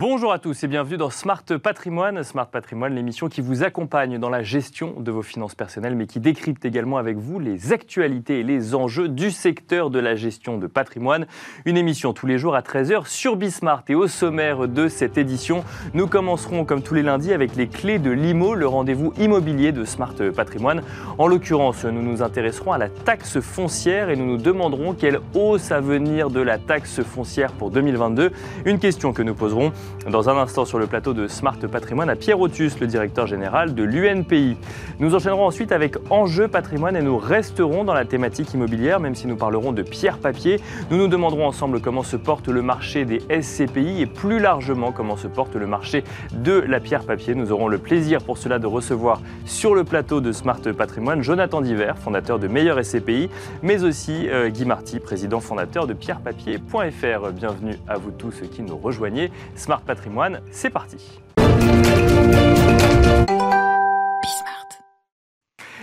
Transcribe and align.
Bonjour 0.00 0.32
à 0.32 0.38
tous 0.38 0.64
et 0.64 0.66
bienvenue 0.66 0.96
dans 0.96 1.10
Smart 1.10 1.44
Patrimoine. 1.62 2.22
Smart 2.22 2.46
Patrimoine, 2.46 2.94
l'émission 2.94 3.28
qui 3.28 3.42
vous 3.42 3.64
accompagne 3.64 4.16
dans 4.16 4.30
la 4.30 4.42
gestion 4.42 4.98
de 4.98 5.10
vos 5.10 5.20
finances 5.20 5.54
personnelles, 5.54 5.94
mais 5.94 6.06
qui 6.06 6.20
décrypte 6.20 6.64
également 6.64 6.96
avec 6.96 7.18
vous 7.18 7.38
les 7.38 7.74
actualités 7.74 8.40
et 8.40 8.42
les 8.42 8.74
enjeux 8.74 9.10
du 9.10 9.30
secteur 9.30 9.90
de 9.90 9.98
la 9.98 10.14
gestion 10.14 10.56
de 10.56 10.66
patrimoine. 10.66 11.26
Une 11.66 11.76
émission 11.76 12.14
tous 12.14 12.26
les 12.26 12.38
jours 12.38 12.54
à 12.54 12.62
13h 12.62 13.08
sur 13.08 13.36
Bismart. 13.36 13.84
Et 13.88 13.94
au 13.94 14.06
sommaire 14.06 14.68
de 14.68 14.88
cette 14.88 15.18
édition, 15.18 15.64
nous 15.92 16.06
commencerons 16.06 16.64
comme 16.64 16.80
tous 16.80 16.94
les 16.94 17.02
lundis 17.02 17.34
avec 17.34 17.54
les 17.54 17.68
clés 17.68 17.98
de 17.98 18.10
l'IMO, 18.10 18.54
le 18.54 18.66
rendez-vous 18.66 19.12
immobilier 19.18 19.70
de 19.70 19.84
Smart 19.84 20.14
Patrimoine. 20.34 20.80
En 21.18 21.26
l'occurrence, 21.26 21.84
nous 21.84 22.00
nous 22.00 22.22
intéresserons 22.22 22.72
à 22.72 22.78
la 22.78 22.88
taxe 22.88 23.38
foncière 23.40 24.08
et 24.08 24.16
nous 24.16 24.24
nous 24.24 24.38
demanderons 24.38 24.94
quelle 24.94 25.20
hausse 25.34 25.70
à 25.72 25.80
venir 25.82 26.30
de 26.30 26.40
la 26.40 26.56
taxe 26.56 27.02
foncière 27.02 27.52
pour 27.52 27.70
2022. 27.70 28.30
Une 28.64 28.78
question 28.78 29.12
que 29.12 29.20
nous 29.20 29.34
poserons 29.34 29.74
dans 30.08 30.28
un 30.28 30.36
instant 30.36 30.64
sur 30.64 30.78
le 30.78 30.86
plateau 30.86 31.12
de 31.12 31.28
Smart 31.28 31.58
Patrimoine 31.58 32.08
à 32.08 32.16
Pierre 32.16 32.40
Otus, 32.40 32.80
le 32.80 32.86
directeur 32.86 33.26
général 33.26 33.74
de 33.74 33.82
l'UNPI. 33.82 34.56
Nous 34.98 35.14
enchaînerons 35.14 35.46
ensuite 35.46 35.72
avec 35.72 35.96
Enjeu 36.10 36.48
Patrimoine 36.48 36.96
et 36.96 37.02
nous 37.02 37.18
resterons 37.18 37.84
dans 37.84 37.92
la 37.92 38.04
thématique 38.04 38.54
immobilière, 38.54 38.98
même 38.98 39.14
si 39.14 39.26
nous 39.26 39.36
parlerons 39.36 39.72
de 39.72 39.82
pierre 39.82 40.18
papier. 40.18 40.58
Nous 40.90 40.96
nous 40.96 41.08
demanderons 41.08 41.46
ensemble 41.46 41.80
comment 41.80 42.02
se 42.02 42.16
porte 42.16 42.48
le 42.48 42.62
marché 42.62 43.04
des 43.04 43.20
SCPI 43.42 44.00
et 44.00 44.06
plus 44.06 44.38
largement 44.38 44.92
comment 44.92 45.16
se 45.16 45.26
porte 45.26 45.54
le 45.54 45.66
marché 45.66 46.04
de 46.32 46.52
la 46.52 46.80
pierre 46.80 47.04
papier. 47.04 47.34
Nous 47.34 47.52
aurons 47.52 47.68
le 47.68 47.78
plaisir 47.78 48.22
pour 48.22 48.38
cela 48.38 48.58
de 48.58 48.66
recevoir 48.66 49.20
sur 49.44 49.74
le 49.74 49.84
plateau 49.84 50.20
de 50.20 50.32
Smart 50.32 50.60
Patrimoine 50.76 51.22
Jonathan 51.22 51.60
Diver, 51.60 51.92
fondateur 52.02 52.38
de 52.38 52.48
Meilleur 52.48 52.82
SCPI, 52.84 53.28
mais 53.62 53.84
aussi 53.84 54.28
euh, 54.28 54.48
Guy 54.48 54.64
Marty, 54.64 54.98
président 54.98 55.40
fondateur 55.40 55.86
de 55.86 55.92
pierrepapier.fr. 55.92 57.32
Bienvenue 57.32 57.76
à 57.86 57.98
vous 57.98 58.10
tous 58.10 58.42
qui 58.50 58.62
nous 58.62 58.76
rejoignez. 58.76 59.30
Smart 59.54 59.79
Patrimoine, 59.80 60.40
c'est 60.50 60.70
parti. 60.70 61.20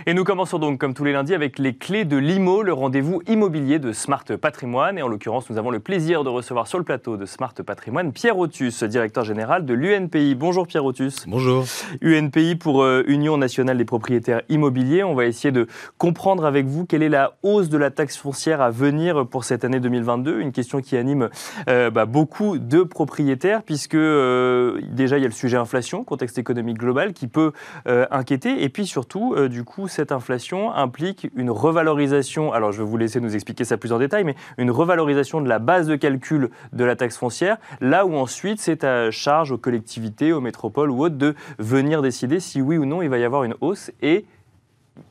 Et 0.09 0.13
nous 0.13 0.23
commençons 0.23 0.57
donc, 0.57 0.79
comme 0.79 0.93
tous 0.93 1.03
les 1.03 1.11
lundis, 1.11 1.33
avec 1.33 1.59
les 1.59 1.75
clés 1.75 2.05
de 2.05 2.15
l'IMO, 2.15 2.61
le 2.61 2.71
rendez-vous 2.71 3.21
immobilier 3.27 3.77
de 3.77 3.91
Smart 3.91 4.23
Patrimoine. 4.23 4.97
Et 4.97 5.01
en 5.01 5.09
l'occurrence, 5.09 5.49
nous 5.49 5.57
avons 5.57 5.69
le 5.69 5.81
plaisir 5.81 6.23
de 6.23 6.29
recevoir 6.29 6.65
sur 6.67 6.77
le 6.77 6.85
plateau 6.85 7.17
de 7.17 7.25
Smart 7.25 7.53
Patrimoine 7.53 8.13
Pierre 8.13 8.37
Otus, 8.37 8.83
directeur 8.83 9.25
général 9.25 9.65
de 9.65 9.73
l'UNPI. 9.73 10.35
Bonjour 10.35 10.65
Pierre 10.65 10.85
Otus. 10.85 11.25
Bonjour. 11.27 11.65
UNPI 12.01 12.55
pour 12.55 12.83
euh, 12.83 13.03
Union 13.07 13.35
nationale 13.37 13.77
des 13.77 13.83
propriétaires 13.83 14.43
immobiliers. 14.47 15.03
On 15.03 15.13
va 15.13 15.25
essayer 15.25 15.51
de 15.51 15.67
comprendre 15.97 16.45
avec 16.45 16.67
vous 16.67 16.85
quelle 16.85 17.03
est 17.03 17.09
la 17.09 17.33
hausse 17.43 17.67
de 17.67 17.77
la 17.77 17.91
taxe 17.91 18.15
foncière 18.15 18.61
à 18.61 18.69
venir 18.69 19.27
pour 19.27 19.43
cette 19.43 19.65
année 19.65 19.81
2022. 19.81 20.39
Une 20.39 20.53
question 20.53 20.79
qui 20.79 20.95
anime 20.95 21.27
euh, 21.67 21.89
bah, 21.89 22.05
beaucoup 22.05 22.59
de 22.59 22.83
propriétaires, 22.83 23.61
puisque 23.61 23.95
euh, 23.95 24.79
déjà 24.89 25.17
il 25.17 25.23
y 25.23 25.25
a 25.25 25.27
le 25.27 25.33
sujet 25.33 25.57
inflation, 25.57 26.05
contexte 26.05 26.37
économique 26.37 26.77
global, 26.77 27.11
qui 27.11 27.27
peut 27.27 27.51
inquiéter. 27.85 28.63
Et 28.63 28.69
puis 28.69 28.85
surtout, 28.85 29.35
du 29.49 29.65
coup, 29.65 29.89
cette 29.97 30.11
inflation 30.11 30.71
implique 30.73 31.27
une 31.35 31.49
revalorisation, 31.49 32.53
alors 32.53 32.71
je 32.71 32.83
vais 32.83 32.87
vous 32.87 32.97
laisser 32.97 33.19
nous 33.19 33.33
expliquer 33.33 33.65
ça 33.65 33.77
plus 33.77 33.91
en 33.91 33.97
détail, 33.97 34.23
mais 34.23 34.35
une 34.59 34.69
revalorisation 34.69 35.41
de 35.41 35.49
la 35.49 35.57
base 35.57 35.87
de 35.87 35.95
calcul 35.95 36.51
de 36.71 36.83
la 36.83 36.95
taxe 36.95 37.17
foncière, 37.17 37.57
là 37.81 38.05
où 38.05 38.15
ensuite 38.15 38.59
c'est 38.59 38.83
à 38.83 39.09
charge 39.09 39.51
aux 39.51 39.57
collectivités, 39.57 40.33
aux 40.33 40.39
métropoles 40.39 40.91
ou 40.91 41.03
autres 41.03 41.17
de 41.17 41.33
venir 41.57 42.03
décider 42.03 42.39
si 42.39 42.61
oui 42.61 42.77
ou 42.77 42.85
non 42.85 43.01
il 43.01 43.09
va 43.09 43.17
y 43.17 43.23
avoir 43.23 43.43
une 43.43 43.55
hausse 43.59 43.89
et 44.03 44.25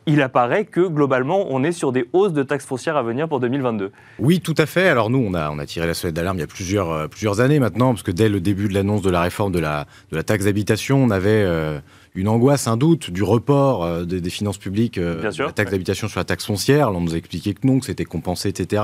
il 0.06 0.22
apparaît 0.22 0.64
que 0.64 0.86
globalement, 0.86 1.46
on 1.50 1.64
est 1.64 1.72
sur 1.72 1.90
des 1.90 2.08
hausses 2.12 2.32
de 2.32 2.44
taxes 2.44 2.66
foncières 2.66 2.96
à 2.96 3.02
venir 3.02 3.28
pour 3.28 3.40
2022. 3.40 3.90
Oui, 4.20 4.40
tout 4.40 4.54
à 4.56 4.66
fait. 4.66 4.88
Alors 4.88 5.10
nous, 5.10 5.18
on 5.18 5.34
a, 5.34 5.66
tiré 5.66 5.86
la 5.86 5.94
sonnette 5.94 6.14
d'alarme 6.14 6.38
il 6.38 6.40
y 6.40 6.44
a 6.44 6.48
plusieurs, 6.48 6.90
euh, 6.90 7.08
plusieurs 7.08 7.40
années 7.40 7.58
maintenant, 7.58 7.90
parce 7.90 8.02
que 8.02 8.12
dès 8.12 8.28
le 8.28 8.40
début 8.40 8.68
de 8.68 8.74
l'annonce 8.74 9.02
de 9.02 9.10
la 9.10 9.20
réforme 9.20 9.52
de 9.52 9.58
la, 9.58 9.86
de 10.12 10.16
la 10.16 10.22
taxe 10.22 10.44
d'habitation, 10.44 11.02
on 11.02 11.10
avait... 11.10 11.42
Euh, 11.44 11.80
une 12.16 12.28
angoisse, 12.28 12.66
un 12.66 12.76
doute 12.76 13.10
du 13.10 13.22
report 13.22 13.84
euh, 13.84 14.04
des, 14.04 14.30
finances 14.30 14.58
publiques, 14.58 14.98
euh, 14.98 15.30
la 15.38 15.52
taxe 15.52 15.70
d'habitation 15.70 16.08
sur 16.08 16.18
la 16.18 16.24
taxe 16.24 16.46
foncière. 16.46 16.90
on 16.90 17.00
nous 17.00 17.14
a 17.14 17.16
expliqué 17.16 17.54
que 17.54 17.66
non, 17.66 17.78
que 17.78 17.86
c'était 17.86 18.04
compensé, 18.04 18.48
etc. 18.48 18.82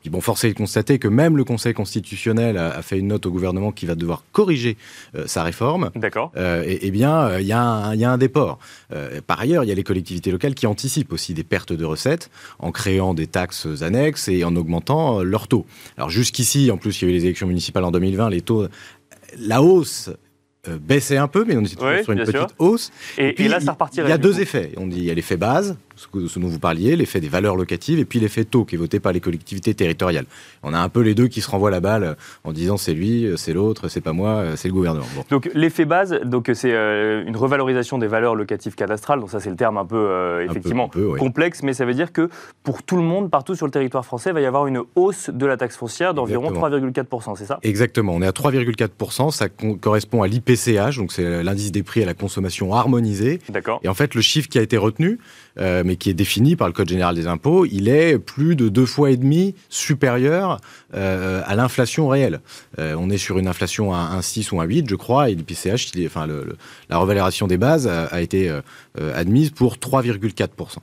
Puis 0.00 0.10
bon, 0.10 0.20
force 0.20 0.44
est 0.44 0.52
de 0.52 0.56
constater 0.56 0.98
que 0.98 1.08
même 1.08 1.36
le 1.36 1.44
Conseil 1.44 1.74
constitutionnel 1.74 2.56
a, 2.56 2.80
fait 2.82 2.98
une 2.98 3.08
note 3.08 3.26
au 3.26 3.30
gouvernement 3.30 3.72
qui 3.72 3.86
va 3.86 3.94
devoir 3.94 4.24
corriger 4.32 4.76
euh, 5.14 5.26
sa 5.26 5.42
réforme. 5.42 5.90
D'accord. 5.94 6.32
et, 6.36 6.78
eh 6.82 6.90
bien, 6.90 7.38
il 7.38 7.46
y, 7.46 7.52
a 7.52 7.60
un 7.60 8.18
déport. 8.18 8.58
par 9.26 9.40
ailleurs, 9.40 9.64
il 9.64 9.68
y 9.68 9.72
a 9.72 9.74
les 9.74 9.82
collectivités 9.82 10.30
locales 10.30 10.54
qui 10.54 10.66
anticipent 10.66 11.12
aussi 11.12 11.34
des 11.34 11.44
pertes 11.44 11.72
de 11.72 11.84
recettes 11.84 12.30
en 12.58 12.72
créant 12.72 13.14
des 13.14 13.26
taxes 13.26 13.66
annexes 13.82 14.28
et 14.28 14.44
en 14.44 14.54
augmentant 14.56 15.22
leurs 15.22 15.48
taux. 15.48 15.66
Alors 15.96 16.10
jusqu'ici, 16.10 16.70
en 16.70 16.76
plus, 16.76 17.00
il 17.00 17.04
y 17.04 17.08
a 17.08 17.10
eu 17.10 17.14
les 17.14 17.24
élections 17.24 17.46
municipales 17.46 17.84
en 17.84 17.90
2020, 17.90 18.30
les 18.30 18.42
taux 18.42 18.66
la 19.38 19.62
hausse 19.62 20.10
euh, 20.68 20.78
baissait 20.78 21.16
un 21.16 21.28
peu, 21.28 21.44
mais 21.46 21.56
on 21.56 21.62
était 21.62 21.76
toujours 21.76 22.04
sur 22.04 22.12
une 22.12 22.24
petite 22.24 22.54
hausse. 22.58 22.90
Et, 23.16 23.32
puis, 23.32 23.48
là, 23.48 23.60
ça 23.60 23.72
repartirait. 23.72 24.06
Il 24.06 24.10
y 24.10 24.14
a 24.14 24.18
deux 24.18 24.40
effets. 24.40 24.72
On 24.76 24.86
dit 24.86 24.98
il 24.98 25.04
y 25.04 25.10
a 25.10 25.14
l'effet 25.14 25.36
base, 25.36 25.76
ce, 26.28 26.38
dont 26.38 26.48
vous 26.48 26.58
parliez, 26.58 26.96
l'effet 26.96 27.20
des 27.20 27.28
valeurs 27.28 27.56
locatives, 27.56 27.98
et 27.98 28.04
puis 28.04 28.20
l'effet 28.20 28.44
taux 28.44 28.64
qui 28.64 28.74
est 28.76 28.78
voté 28.78 29.00
par 29.00 29.12
les 29.12 29.20
collectivités 29.20 29.74
territoriales. 29.74 30.26
On 30.62 30.72
a 30.72 30.78
un 30.78 30.88
peu 30.88 31.00
les 31.00 31.14
deux 31.14 31.28
qui 31.28 31.40
se 31.40 31.50
renvoient 31.50 31.70
la 31.70 31.80
balle 31.80 32.16
en 32.44 32.52
disant 32.52 32.76
c'est 32.76 32.94
lui, 32.94 33.26
c'est 33.36 33.52
l'autre, 33.52 33.88
c'est 33.88 34.00
pas 34.00 34.12
moi, 34.12 34.56
c'est 34.56 34.68
le 34.68 34.74
gouvernement. 34.74 35.04
Donc 35.30 35.50
l'effet 35.54 35.84
base, 35.84 36.20
donc 36.24 36.50
c'est 36.54 36.72
euh, 36.72 37.24
une 37.26 37.36
revalorisation 37.36 37.98
des 37.98 38.06
valeurs 38.06 38.34
locatives 38.34 38.74
cadastrales. 38.74 39.20
Donc 39.20 39.30
ça 39.30 39.40
c'est 39.40 39.50
le 39.50 39.56
terme 39.56 39.78
un 39.78 39.84
peu 39.84 39.96
euh, 39.96 40.46
effectivement 40.48 40.88
complexe, 41.18 41.62
mais 41.62 41.72
ça 41.72 41.84
veut 41.84 41.94
dire 41.94 42.12
que 42.12 42.28
pour 42.62 42.82
tout 42.82 42.96
le 42.96 43.02
monde, 43.02 43.30
partout 43.30 43.54
sur 43.54 43.66
le 43.66 43.72
territoire 43.72 44.04
français, 44.04 44.30
il 44.30 44.34
va 44.34 44.40
y 44.40 44.46
avoir 44.46 44.66
une 44.66 44.82
hausse 44.96 45.30
de 45.30 45.46
la 45.46 45.56
taxe 45.56 45.76
foncière 45.76 46.14
d'environ 46.14 46.50
3,4%, 46.50 47.36
c'est 47.36 47.46
ça? 47.46 47.58
Exactement. 47.62 48.14
On 48.14 48.22
est 48.22 48.26
à 48.26 48.32
3,4%. 48.32 49.30
Ça 49.30 49.48
correspond 49.48 50.22
à 50.22 50.28
l'IPCH, 50.28 50.96
donc 50.96 51.12
c'est 51.12 51.42
l'indice 51.42 51.72
des 51.72 51.82
prix 51.82 52.02
à 52.02 52.06
la 52.06 52.14
consommation 52.14 52.74
harmonisée. 52.74 53.40
D'accord. 53.48 53.80
Et 53.82 53.88
en 53.88 53.94
fait, 53.94 54.14
le 54.14 54.20
chiffre 54.20 54.48
qui 54.48 54.58
a 54.58 54.62
été 54.62 54.76
retenu, 54.76 55.18
euh, 55.58 55.82
mais 55.84 55.96
qui 55.96 56.10
est 56.10 56.14
défini 56.14 56.56
par 56.56 56.68
le 56.68 56.72
Code 56.72 56.88
général 56.88 57.14
des 57.14 57.26
impôts, 57.26 57.66
il 57.66 57.88
est 57.88 58.18
plus 58.18 58.56
de 58.56 58.68
deux 58.68 58.86
fois 58.86 59.10
et 59.10 59.16
demi 59.16 59.54
supérieur 59.68 60.60
euh, 60.94 61.42
à 61.46 61.54
l'inflation 61.54 62.08
réelle. 62.08 62.40
Euh, 62.78 62.94
on 62.98 63.10
est 63.10 63.18
sur 63.18 63.38
une 63.38 63.48
inflation 63.48 63.92
à 63.92 64.20
1,6 64.20 64.54
ou 64.54 64.60
1,8, 64.60 64.88
je 64.88 64.94
crois, 64.94 65.30
et 65.30 65.34
l'IPCH, 65.34 65.92
enfin, 66.06 66.26
la 66.88 66.98
revalorisation 66.98 67.46
des 67.46 67.58
bases 67.58 67.88
a, 67.88 68.20
été 68.20 68.52
admise 69.14 69.50
pour 69.50 69.76
3,4%. 69.76 70.78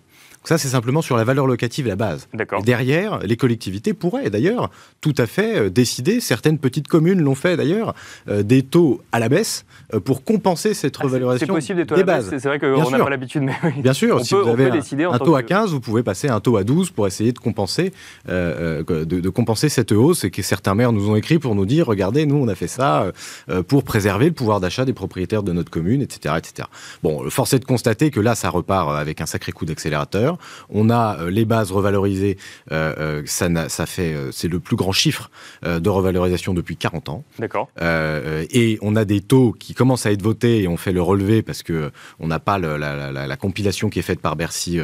Ça, 0.48 0.58
c'est 0.58 0.70
simplement 0.70 1.02
sur 1.02 1.18
la 1.18 1.26
valeur 1.26 1.46
locative, 1.46 1.88
la 1.88 1.98
base. 1.98 2.30
Derrière, 2.64 3.20
les 3.20 3.36
collectivités 3.36 3.94
pourraient 3.94 4.30
d'ailleurs 4.30 4.70
tout 5.02 5.14
à 5.18 5.26
fait 5.26 5.60
euh, 5.60 5.70
décider, 5.70 6.22
certaines 6.22 6.58
petites 6.58 6.88
communes 6.88 7.20
l'ont 7.20 7.36
fait 7.36 7.58
d'ailleurs, 7.58 7.94
euh, 8.30 8.44
des 8.44 8.64
taux 8.64 9.02
à 9.12 9.20
la 9.20 9.28
baisse 9.28 9.66
euh, 9.94 10.00
pour 10.00 10.24
compenser 10.24 10.74
cette 10.74 10.96
ah, 11.02 11.04
revalorisation 11.04 11.48
C'est 11.48 11.54
possible 11.54 11.80
des 11.80 11.86
taux 11.86 11.96
à 11.96 11.98
la 11.98 12.04
baisse, 12.04 12.30
c'est 12.30 12.48
vrai 12.48 12.60
qu'on 12.60 12.90
n'a 12.90 12.98
pas 12.98 13.10
l'habitude, 13.10 13.42
mais 13.42 13.56
Bien 13.82 13.92
sûr, 13.92 14.24
si 14.24 14.36
vous 14.36 14.48
avez 14.48 14.72
un, 15.04 15.18
taux 15.18 15.36
à 15.36 15.44
15, 15.44 15.72
vous 15.72 15.82
pouvez 15.82 16.02
passer 16.02 16.30
un 16.30 16.40
taux 16.40 16.56
à 16.56 16.64
12 16.64 16.92
pour 16.92 17.08
essayer 17.08 17.34
de 17.34 17.40
compenser, 17.40 17.92
de, 18.26 19.30
compenser 19.30 19.68
cette 19.68 19.92
hausse 19.92 20.24
et 20.24 20.32
que 20.32 20.42
certains 20.42 20.76
maires 20.76 20.94
nous 20.94 21.10
ont 21.10 21.18
écrit 21.18 21.40
pour 21.40 21.56
nous 21.56 21.66
dire, 21.66 21.88
regardez, 21.88 22.26
nous 22.26 22.38
on 22.38 22.48
a 22.48 22.56
fait 22.56 22.68
ça 22.68 23.12
pour 23.68 23.84
préserver 23.84 24.28
le 24.28 24.34
pouvoir 24.34 24.62
d'achat 24.62 24.86
des 24.86 24.94
propriétaires 24.94 25.44
de 25.44 25.52
notre 25.52 25.72
commune, 25.72 26.02
etc., 26.02 26.36
etc. 26.38 26.70
Bon, 27.04 27.30
force 27.30 27.52
est 27.52 27.60
de 27.60 27.66
constater 27.66 28.12
que 28.12 28.22
là, 28.22 28.34
ça 28.34 28.50
repart 28.50 28.96
avec 28.96 29.20
un 29.20 29.26
sacré 29.26 29.52
coup 29.52 29.66
d'accélérateur. 29.66 30.37
On 30.70 30.90
a 30.90 31.18
euh, 31.20 31.30
les 31.30 31.46
bases 31.46 31.72
revalorisées, 31.72 32.38
euh, 32.72 32.94
euh, 32.98 33.24
ça, 33.26 33.48
ça 33.70 33.86
fait, 33.86 34.16
c'est 34.32 34.48
le 34.48 34.60
plus 34.60 34.76
grand 34.76 34.92
chiffre 34.92 35.30
de 35.64 35.90
revalorisation 35.90 36.54
depuis 36.54 36.78
40 36.78 37.10
ans. 37.10 37.24
D'accord. 37.40 37.70
et 37.80 38.78
on 38.82 38.96
a 38.96 39.06
des 39.06 39.22
taux 39.22 39.54
qui 39.58 39.74
commencent 39.74 40.06
à 40.06 40.12
être 40.12 40.22
votés 40.22 40.62
et 40.62 40.68
on 40.68 40.78
fait 40.78 40.92
le 40.92 41.02
relevé 41.02 41.42
parce 41.42 41.64
que 41.64 41.92
on 42.20 42.28
n'a 42.28 42.40
pas 42.40 42.58
la, 42.58 43.38
compilation 43.38 43.90
qui 43.90 44.00
est 44.00 44.04
faite 44.04 44.20
par 44.20 44.36
Bercy 44.36 44.80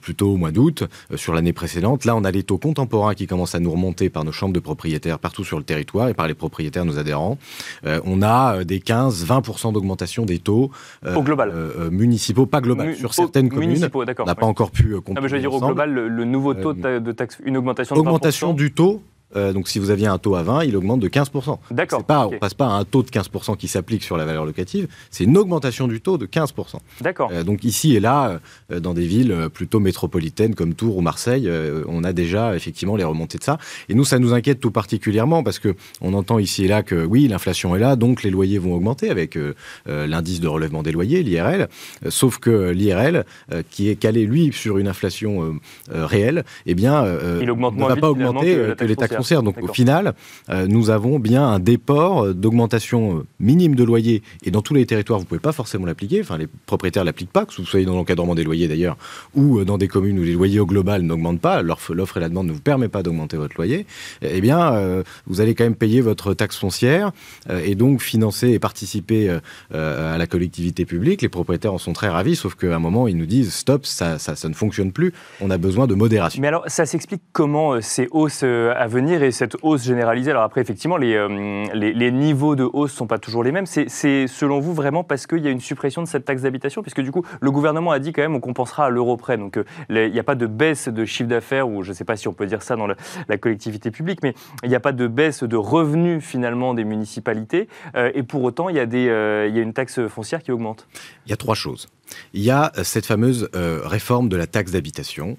plutôt 0.00 0.32
au 0.32 0.36
mois 0.36 0.50
d'août 0.50 0.84
sur 1.16 1.34
l'année 1.34 1.52
précédente. 1.52 2.04
Là, 2.04 2.16
on 2.16 2.24
a 2.24 2.30
les 2.30 2.42
taux 2.42 2.58
contemporains 2.58 3.14
qui 3.14 3.26
commencent 3.26 3.54
à 3.54 3.60
nous 3.60 3.70
remonter 3.70 4.10
par 4.10 4.24
nos 4.24 4.32
chambres 4.32 4.52
de 4.52 4.60
propriétaires 4.60 5.18
partout 5.18 5.44
sur 5.44 5.58
le 5.58 5.64
territoire 5.64 6.08
et 6.08 6.14
par 6.14 6.28
les 6.28 6.34
propriétaires, 6.34 6.84
nos 6.84 6.98
adhérents. 6.98 7.38
on 7.84 8.22
a 8.22 8.64
des 8.64 8.80
15-20% 8.80 9.72
d'augmentation 9.72 10.24
des 10.24 10.38
taux 10.38 10.70
au 11.04 11.22
global. 11.22 11.52
municipaux, 11.90 12.46
pas 12.46 12.60
global, 12.60 12.96
sur 12.96 13.14
certaines 13.14 13.48
communes. 13.48 13.88
On 13.94 14.24
n'a 14.24 14.34
pas 14.34 14.46
encore 14.46 14.70
pu 14.70 14.83
euh, 14.92 15.00
non, 15.08 15.20
mais 15.22 15.28
je 15.28 15.34
veux 15.34 15.40
dire 15.40 15.52
au 15.52 15.60
global, 15.60 15.92
le, 15.92 16.24
nouveau 16.24 16.54
taux 16.54 16.72
de 16.72 17.12
taxe, 17.12 17.38
une 17.44 17.56
augmentation 17.56 17.94
de 17.94 18.00
Augmentation 18.00 18.52
du 18.52 18.72
taux 18.72 19.02
euh, 19.36 19.52
donc 19.52 19.68
si 19.68 19.78
vous 19.78 19.90
aviez 19.90 20.06
un 20.06 20.18
taux 20.18 20.36
à 20.36 20.42
20, 20.42 20.64
il 20.64 20.76
augmente 20.76 21.00
de 21.00 21.08
15%. 21.08 21.58
D'accord. 21.70 22.04
Pas, 22.04 22.26
On 22.26 22.32
ne 22.32 22.38
passe 22.38 22.54
pas 22.54 22.66
à 22.66 22.70
un 22.70 22.84
taux 22.84 23.02
de 23.02 23.08
15% 23.08 23.56
qui 23.56 23.68
s'applique 23.68 24.02
sur 24.02 24.16
la 24.16 24.24
valeur 24.24 24.44
locative, 24.44 24.88
c'est 25.10 25.24
une 25.24 25.36
augmentation 25.36 25.88
du 25.88 26.00
taux 26.00 26.18
de 26.18 26.26
15%. 26.26 26.76
D'accord. 27.00 27.30
Euh, 27.32 27.42
donc 27.42 27.64
ici 27.64 27.96
et 27.96 28.00
là, 28.00 28.40
euh, 28.72 28.80
dans 28.80 28.94
des 28.94 29.06
villes 29.06 29.48
plutôt 29.52 29.80
métropolitaines 29.80 30.54
comme 30.54 30.74
Tours 30.74 30.96
ou 30.96 31.00
Marseille, 31.00 31.50
on 31.88 32.04
a 32.04 32.12
déjà 32.12 32.54
effectivement 32.56 32.96
les 32.96 33.04
remontées 33.04 33.38
de 33.38 33.44
ça. 33.44 33.58
Et 33.88 33.94
nous, 33.94 34.04
ça 34.04 34.18
nous 34.18 34.32
inquiète 34.32 34.60
tout 34.60 34.70
particulièrement 34.70 35.42
parce 35.42 35.58
que 35.58 35.74
on 36.00 36.14
entend 36.14 36.38
ici 36.38 36.64
et 36.64 36.68
là 36.68 36.82
que 36.82 37.04
oui, 37.04 37.28
l'inflation 37.28 37.74
est 37.76 37.78
là, 37.78 37.96
donc 37.96 38.22
les 38.22 38.30
loyers 38.30 38.58
vont 38.58 38.74
augmenter 38.74 39.10
avec 39.10 39.38
l'indice 39.86 40.40
de 40.40 40.48
relèvement 40.48 40.82
des 40.82 40.92
loyers, 40.92 41.22
l'IRL. 41.22 41.68
sauf 42.08 42.38
que 42.38 42.70
l'IRL, 42.70 43.24
qui 43.70 43.88
est 43.88 43.96
calé 43.96 44.26
lui 44.26 44.52
sur 44.52 44.78
une 44.78 44.88
inflation 44.88 45.58
réelle, 45.90 46.44
eh 46.66 46.74
bien, 46.74 47.04
il 47.40 47.46
ne 47.46 47.86
va 47.86 47.96
pas 47.96 48.10
augmenter 48.10 48.54
que, 48.76 48.84
les 48.84 48.96
taxes 48.96 49.13
foncière. 49.16 49.42
Donc 49.42 49.56
au 49.62 49.72
final, 49.72 50.14
nous 50.50 50.90
avons 50.90 51.18
bien 51.18 51.46
un 51.46 51.58
déport 51.58 52.34
d'augmentation 52.34 53.24
minime 53.40 53.74
de 53.74 53.84
loyer 53.84 54.22
et 54.44 54.50
dans 54.50 54.62
tous 54.62 54.74
les 54.74 54.86
territoires, 54.86 55.18
vous 55.18 55.24
ne 55.24 55.28
pouvez 55.28 55.40
pas 55.40 55.52
forcément 55.52 55.86
l'appliquer. 55.86 56.20
Enfin, 56.20 56.38
les 56.38 56.48
propriétaires 56.66 57.04
l'appliquent 57.04 57.32
pas, 57.32 57.44
que 57.46 57.54
vous 57.56 57.66
soyez 57.66 57.86
dans 57.86 57.94
l'encadrement 57.94 58.34
des 58.34 58.44
loyers 58.44 58.68
d'ailleurs, 58.68 58.96
ou 59.34 59.64
dans 59.64 59.78
des 59.78 59.88
communes 59.88 60.18
où 60.18 60.22
les 60.22 60.32
loyers 60.32 60.60
au 60.60 60.66
global 60.66 61.02
n'augmentent 61.02 61.40
pas, 61.40 61.62
l'offre 61.62 62.16
et 62.16 62.20
la 62.20 62.28
demande 62.28 62.48
ne 62.48 62.52
vous 62.52 62.60
permet 62.60 62.88
pas 62.88 63.02
d'augmenter 63.02 63.36
votre 63.36 63.56
loyer. 63.56 63.86
Eh 64.22 64.40
bien, 64.40 65.02
vous 65.26 65.40
allez 65.40 65.54
quand 65.54 65.64
même 65.64 65.74
payer 65.74 66.00
votre 66.00 66.34
taxe 66.34 66.56
foncière 66.56 67.12
et 67.50 67.74
donc 67.74 68.02
financer 68.02 68.50
et 68.50 68.58
participer 68.58 69.38
à 69.72 70.18
la 70.18 70.26
collectivité 70.26 70.84
publique. 70.84 71.22
Les 71.22 71.28
propriétaires 71.28 71.74
en 71.74 71.78
sont 71.78 71.92
très 71.92 72.08
ravis, 72.08 72.36
sauf 72.36 72.54
qu'à 72.54 72.74
un 72.74 72.78
moment, 72.78 73.08
ils 73.08 73.16
nous 73.16 73.26
disent 73.26 73.52
stop, 73.52 73.86
ça, 73.86 74.18
ça, 74.18 74.36
ça, 74.36 74.48
ne 74.48 74.54
fonctionne 74.54 74.92
plus, 74.92 75.12
on 75.40 75.50
a 75.50 75.58
besoin 75.58 75.86
de 75.86 75.94
modération. 75.94 76.40
Mais 76.40 76.48
alors, 76.48 76.64
ça 76.66 76.86
s'explique 76.86 77.22
comment 77.32 77.74
euh, 77.74 77.80
ces 77.80 78.08
hausses 78.10 78.42
euh, 78.42 78.72
à 78.76 78.86
venir 78.86 79.03
et 79.12 79.30
cette 79.30 79.56
hausse 79.62 79.84
généralisée 79.84 80.30
Alors 80.30 80.42
après, 80.42 80.60
effectivement, 80.60 80.96
les, 80.96 81.14
euh, 81.14 81.64
les, 81.74 82.10
niveaux 82.10 82.56
de 82.56 82.64
hausse 82.64 82.92
ne 82.92 82.96
sont 82.96 83.06
pas 83.06 83.18
toujours 83.18 83.44
les 83.44 83.52
mêmes. 83.52 83.66
C'est 83.66 83.88
selon 84.26 84.60
vous 84.60 84.74
vraiment 84.74 85.04
parce 85.04 85.26
qu'il 85.26 85.38
y 85.38 85.48
a 85.48 85.50
une 85.50 85.60
suppression 85.60 86.02
de 86.02 86.08
cette 86.08 86.24
taxe 86.24 86.42
d'habitation? 86.42 86.82
Puisque 86.82 87.00
du 87.00 87.10
coup, 87.10 87.24
le 87.40 87.50
gouvernement 87.50 87.90
a 87.90 87.98
dit 87.98 88.12
quand 88.12 88.22
même 88.22 88.34
on 88.34 88.40
compensera 88.40 88.86
à 88.86 88.90
l'euro 88.90 89.16
près. 89.16 89.36
Donc 89.36 89.58
il 89.88 90.12
n'y 90.12 90.18
a 90.18 90.24
pas 90.24 90.34
de 90.34 90.46
baisse 90.46 90.88
de 90.88 91.04
chiffre 91.04 91.28
d'affaires, 91.28 91.68
ou 91.68 91.82
je 91.82 91.90
ne 91.90 91.94
sais 91.94 92.04
pas 92.04 92.16
si 92.16 92.28
on 92.28 92.32
peut 92.32 92.46
dire 92.46 92.62
ça 92.62 92.76
dans 92.76 92.86
la 92.86 93.38
collectivité 93.38 93.90
publique, 93.90 94.20
mais 94.22 94.34
il 94.62 94.68
n'y 94.68 94.76
a 94.76 94.80
pas 94.80 94.92
de 94.92 95.06
baisse 95.06 95.42
de 95.42 95.56
revenus 95.56 96.22
finalement 96.22 96.74
des 96.74 96.84
municipalités. 96.84 97.68
et 97.96 98.22
pour 98.22 98.42
autant, 98.42 98.68
il 98.68 98.76
y, 98.76 98.80
a 98.80 98.84
y 98.84 99.58
a 99.58 99.62
une 99.62 99.72
taxe 99.72 100.06
foncière 100.08 100.42
qui 100.42 100.52
augmente. 100.52 100.86
Il 101.26 101.30
y 101.30 101.32
a 101.32 101.36
trois 101.36 101.54
choses. 101.54 101.88
Il 102.32 102.42
y 102.42 102.50
a 102.50 102.72
euh, 102.78 102.84
cette 102.84 103.06
fameuse 103.06 103.48
euh, 103.54 103.80
réforme 103.84 104.28
de 104.28 104.36
la 104.36 104.46
taxe 104.46 104.72
d'habitation. 104.72 105.36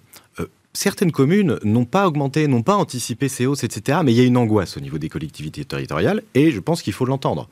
Certaines 0.76 1.14
communes 1.14 1.58
n'ont 1.64 1.86
pas 1.86 2.06
augmenté, 2.06 2.48
n'ont 2.48 2.62
pas 2.62 2.76
anticipé 2.76 3.30
ces 3.30 3.46
hausses, 3.46 3.64
etc. 3.64 4.00
Mais 4.04 4.12
il 4.12 4.18
y 4.18 4.22
a 4.22 4.26
une 4.26 4.36
angoisse 4.36 4.76
au 4.76 4.82
niveau 4.82 4.98
des 4.98 5.08
collectivités 5.08 5.64
territoriales 5.64 6.22
et 6.34 6.52
je 6.52 6.60
pense 6.60 6.82
qu'il 6.82 6.92
faut 6.92 7.06
l'entendre. 7.06 7.48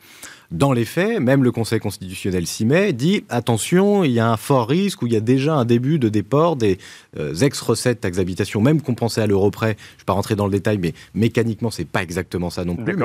Dans 0.53 0.71
les 0.71 0.85
faits, 0.85 1.19
même 1.19 1.43
le 1.43 1.51
Conseil 1.51 1.79
constitutionnel 1.79 2.45
s'y 2.45 2.63
met, 2.63 2.93
dit 2.93 3.25
attention, 3.29 4.03
il 4.03 4.11
y 4.11 4.19
a 4.19 4.29
un 4.29 4.37
fort 4.37 4.69
risque 4.69 5.01
où 5.01 5.07
il 5.07 5.13
y 5.13 5.15
a 5.15 5.19
déjà 5.19 5.55
un 5.55 5.65
début 5.65 5.97
de 5.97 6.09
déport 6.09 6.57
des 6.57 6.77
euh, 7.17 7.33
ex-recettes 7.33 8.01
taxes 8.01 8.17
d'habitation, 8.17 8.61
même 8.61 8.79
compensées 8.79 9.21
à 9.21 9.25
l'euro 9.25 9.49
près. 9.49 9.69
Je 9.69 9.71
ne 9.71 9.99
vais 10.01 10.05
pas 10.05 10.13
rentrer 10.13 10.35
dans 10.35 10.45
le 10.45 10.51
détail, 10.51 10.77
mais 10.77 10.93
mécaniquement, 11.15 11.71
c'est 11.71 11.87
pas 11.87 12.03
exactement 12.03 12.51
ça 12.51 12.65
non 12.65 12.75
plus. 12.75 12.95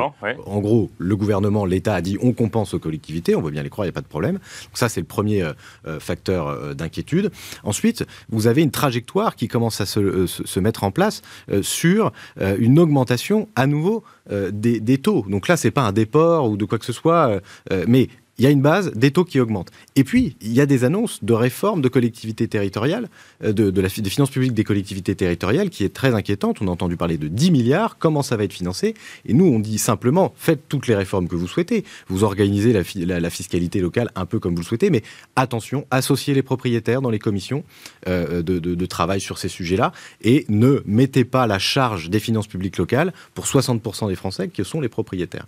En 0.44 0.60
gros, 0.60 0.90
le 0.98 1.16
gouvernement, 1.16 1.64
l'État 1.64 1.94
a 1.94 2.02
dit 2.02 2.18
on 2.20 2.34
compense 2.34 2.74
aux 2.74 2.78
collectivités, 2.78 3.34
on 3.34 3.40
veut 3.40 3.50
bien 3.50 3.62
les 3.62 3.70
croire, 3.70 3.86
il 3.86 3.88
n'y 3.88 3.94
a 3.94 3.94
pas 3.94 4.02
de 4.02 4.08
problème. 4.08 4.34
Donc 4.34 4.74
ça, 4.74 4.90
c'est 4.90 5.00
le 5.00 5.06
premier 5.06 5.42
euh, 5.42 5.54
euh, 5.86 6.00
facteur 6.00 6.74
d'inquiétude. 6.74 7.30
Ensuite, 7.64 8.04
vous 8.28 8.46
avez 8.46 8.60
une 8.60 8.70
trajectoire 8.70 9.36
qui 9.36 9.48
commence 9.48 9.80
à 9.80 9.86
se, 9.86 10.26
se 10.26 10.60
mettre 10.60 10.84
en 10.84 10.90
place 10.90 11.22
sur 11.62 12.12
une 12.58 12.78
augmentation 12.78 13.48
à 13.56 13.66
nouveau 13.66 14.04
des, 14.52 14.80
des, 14.80 14.98
taux. 14.98 15.24
Donc 15.28 15.48
là, 15.48 15.56
c'est 15.56 15.70
pas 15.70 15.82
un 15.82 15.92
déport 15.92 16.50
ou 16.50 16.56
de 16.56 16.64
quoi 16.64 16.78
que 16.78 16.84
ce 16.84 16.92
soit 16.92 17.28
euh, 17.28 17.40
euh, 17.72 17.84
mais 17.88 18.08
il 18.38 18.44
y 18.44 18.46
a 18.46 18.50
une 18.50 18.62
base, 18.62 18.92
des 18.94 19.10
taux 19.10 19.24
qui 19.24 19.40
augmentent. 19.40 19.70
Et 19.96 20.04
puis, 20.04 20.36
il 20.40 20.52
y 20.52 20.60
a 20.60 20.66
des 20.66 20.84
annonces 20.84 21.22
de 21.24 21.32
réforme 21.32 21.82
de 21.82 21.88
collectivités 21.88 22.46
territoriales, 22.46 23.08
euh, 23.44 23.52
de, 23.52 23.70
des 23.70 23.88
finances 23.88 24.30
publiques 24.30 24.54
des 24.54 24.64
collectivités 24.64 25.14
territoriales, 25.14 25.70
qui 25.70 25.84
est 25.84 25.92
très 25.92 26.14
inquiétante. 26.14 26.62
On 26.62 26.68
a 26.68 26.70
entendu 26.70 26.96
parler 26.96 27.18
de 27.18 27.28
10 27.28 27.50
milliards, 27.50 27.98
comment 27.98 28.22
ça 28.22 28.36
va 28.36 28.44
être 28.44 28.52
financé? 28.52 28.94
Et 29.26 29.34
nous, 29.34 29.44
on 29.44 29.58
dit 29.58 29.78
simplement, 29.78 30.32
faites 30.36 30.68
toutes 30.68 30.86
les 30.86 30.94
réformes 30.94 31.26
que 31.26 31.36
vous 31.36 31.48
souhaitez. 31.48 31.84
Vous 32.08 32.22
organisez 32.24 32.72
la, 32.72 33.30
fiscalité 33.30 33.80
locale 33.80 34.10
un 34.14 34.24
peu 34.24 34.38
comme 34.38 34.54
vous 34.54 34.62
le 34.62 34.66
souhaitez, 34.66 34.90
mais 34.90 35.02
attention, 35.36 35.86
associez 35.90 36.34
les 36.34 36.42
propriétaires 36.42 37.02
dans 37.02 37.10
les 37.10 37.18
commissions 37.18 37.64
de, 38.06 38.40
de 38.40 38.86
travail 38.86 39.20
sur 39.20 39.38
ces 39.38 39.48
sujets-là, 39.48 39.92
et 40.22 40.46
ne 40.48 40.82
mettez 40.86 41.24
pas 41.24 41.46
la 41.46 41.58
charge 41.58 42.10
des 42.10 42.20
finances 42.20 42.46
publiques 42.46 42.78
locales 42.78 43.12
pour 43.34 43.44
60% 43.44 44.08
des 44.08 44.14
Français 44.14 44.48
qui 44.48 44.64
sont 44.64 44.80
les 44.80 44.88
propriétaires. 44.88 45.46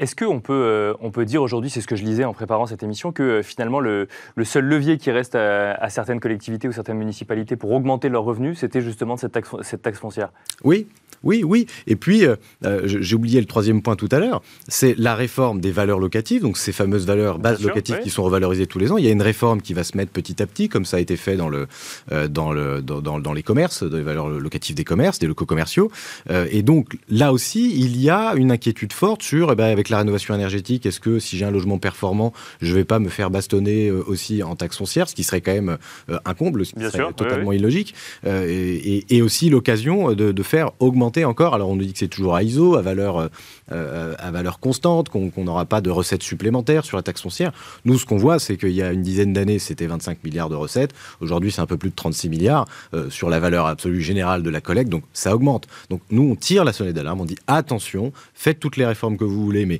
Est-ce 0.00 0.16
qu'on 0.16 0.40
peut, 0.40 0.54
euh, 0.54 0.94
on 1.00 1.10
peut 1.10 1.26
dire 1.26 1.42
aujourd'hui, 1.42 1.68
c'est 1.68 1.82
ce 1.82 1.86
que 1.86 1.94
je 1.94 2.02
lisais 2.02 2.24
en 2.24 2.32
préparant 2.32 2.64
cette 2.64 2.82
émission, 2.82 3.12
que 3.12 3.22
euh, 3.22 3.42
finalement 3.42 3.80
le, 3.80 4.08
seul 4.44 4.64
levier 4.64 4.96
qui 4.96 5.10
reste 5.10 5.34
à, 5.34 5.90
certaines 5.90 6.20
collectivités 6.20 6.66
ou 6.66 6.72
certaines 6.72 6.96
municipalités 6.96 7.54
pour 7.54 7.70
augmenter 7.70 8.08
leurs 8.08 8.24
revenus, 8.24 8.58
c'était 8.58 8.80
justement 8.80 9.18
cette 9.18 9.32
taxe, 9.32 9.50
cette 9.60 9.82
taxe 9.82 9.98
foncière? 9.98 10.32
Oui, 10.64 10.86
oui, 11.22 11.44
oui. 11.44 11.66
Et 11.86 11.96
puis, 11.96 12.24
euh, 12.24 12.36
j'ai 12.84 13.14
oublié 13.14 13.40
le 13.40 13.46
troisième 13.46 13.82
point 13.82 13.94
tout 13.94 14.08
à 14.10 14.18
l'heure, 14.18 14.40
c'est 14.68 14.94
la 14.96 15.14
réforme 15.14 15.60
des 15.60 15.70
valeurs 15.70 15.98
locatives, 15.98 16.40
donc 16.40 16.56
ces 16.56 16.72
fameuses 16.72 17.04
valeurs 17.04 17.38
bases 17.38 17.62
locatives 17.62 17.98
qui 18.02 18.08
sont 18.08 18.22
revalorisées 18.22 18.66
tous 18.66 18.78
les 18.78 18.90
ans. 18.90 18.96
Il 18.96 19.04
y 19.04 19.08
a 19.08 19.12
une 19.12 19.20
réforme 19.20 19.60
qui 19.60 19.74
va 19.74 19.84
se 19.84 19.98
mettre 19.98 20.12
petit 20.12 20.42
à 20.42 20.46
petit, 20.46 20.70
comme 20.70 20.86
ça 20.86 20.96
a 20.96 21.00
été 21.00 21.18
fait 21.18 21.36
dans, 21.36 21.50
le, 21.50 21.68
dans, 22.28 22.52
le, 22.52 22.80
dans, 22.80 23.02
dans, 23.02 23.32
les 23.34 23.42
commerces, 23.42 23.82
dans 23.82 23.98
les 23.98 24.02
valeurs 24.02 24.30
locatives 24.30 24.74
des 24.74 24.84
commerces, 24.84 25.18
des 25.18 25.26
locaux 25.26 25.44
commerciaux. 25.44 25.90
et 26.30 26.62
donc, 26.62 26.96
là 27.10 27.34
aussi, 27.34 27.78
il 27.78 28.00
y 28.00 28.08
a 28.08 28.32
une 28.34 28.50
inquiétude 28.50 28.94
forte 28.94 29.22
sur, 29.22 29.52
eh 29.52 29.54
ben, 29.54 29.66
avec 29.66 29.89
la 29.90 29.98
rénovation 29.98 30.34
énergétique, 30.34 30.86
est-ce 30.86 31.00
que 31.00 31.18
si 31.18 31.36
j'ai 31.36 31.44
un 31.44 31.50
logement 31.50 31.78
performant, 31.78 32.32
je 32.60 32.72
ne 32.72 32.76
vais 32.76 32.84
pas 32.84 32.98
me 32.98 33.08
faire 33.08 33.30
bastonner 33.30 33.88
euh, 33.88 34.02
aussi 34.06 34.42
en 34.42 34.56
taxe 34.56 34.78
foncière, 34.78 35.08
ce 35.08 35.14
qui 35.14 35.24
serait 35.24 35.40
quand 35.40 35.52
même 35.52 35.78
euh, 36.08 36.18
un 36.24 36.34
comble, 36.34 36.64
ce 36.64 36.74
qui 36.74 36.80
serait 36.80 37.12
totalement 37.12 37.52
illogique, 37.52 37.94
euh, 38.26 38.46
et, 38.48 39.20
aussi 39.20 39.50
l'occasion 39.50 40.14
de, 40.14 40.42
faire 40.42 40.70
augmenter 40.80 41.26
encore, 41.26 41.54
alors 41.54 41.68
on 41.68 41.76
nous 41.76 41.84
dit 41.84 41.92
que 41.92 41.98
c'est 41.98 42.08
toujours 42.08 42.34
à 42.34 42.42
ISO, 42.42 42.76
à 42.76 42.82
valeur, 42.82 43.28
à 43.70 44.30
valeur 44.30 44.58
constante, 44.58 45.10
qu'on 45.10 45.30
n'aura 45.36 45.66
pas 45.66 45.82
de 45.82 45.90
recettes 45.90 46.22
supplémentaires 46.22 46.86
sur 46.86 46.96
la 46.96 47.02
taxe 47.02 47.20
foncière. 47.20 47.52
Nous, 47.84 47.98
ce 47.98 48.06
qu'on 48.06 48.16
voit, 48.16 48.38
c'est 48.38 48.56
qu'il 48.56 48.72
y 48.72 48.80
a 48.80 48.92
une 48.92 49.02
dizaine 49.02 49.34
d'années, 49.34 49.58
c'était 49.58 49.86
25 49.86 50.24
milliards 50.24 50.48
de 50.48 50.54
recettes, 50.54 50.94
aujourd'hui 51.20 51.52
c'est 51.52 51.60
un 51.60 51.66
peu 51.66 51.76
plus 51.76 51.90
de 51.90 51.94
36 51.94 52.30
milliards 52.30 52.66
sur 53.10 53.28
la 53.28 53.40
valeur 53.40 53.66
absolue 53.66 54.00
générale 54.00 54.42
de 54.42 54.48
la 54.48 54.62
collecte, 54.62 54.88
donc 54.88 55.04
ça 55.12 55.34
augmente. 55.34 55.68
Donc 55.90 56.00
nous, 56.10 56.22
on 56.22 56.34
tire 56.34 56.64
la 56.64 56.72
sonnette 56.72 56.94
d'alarme, 56.94 57.20
on 57.20 57.26
dit 57.26 57.38
attention, 57.46 58.12
faites 58.32 58.58
toutes 58.58 58.78
les 58.78 58.86
réformes 58.86 59.18
que 59.18 59.24
vous 59.24 59.44
voulez, 59.44 59.66
mais 59.66 59.79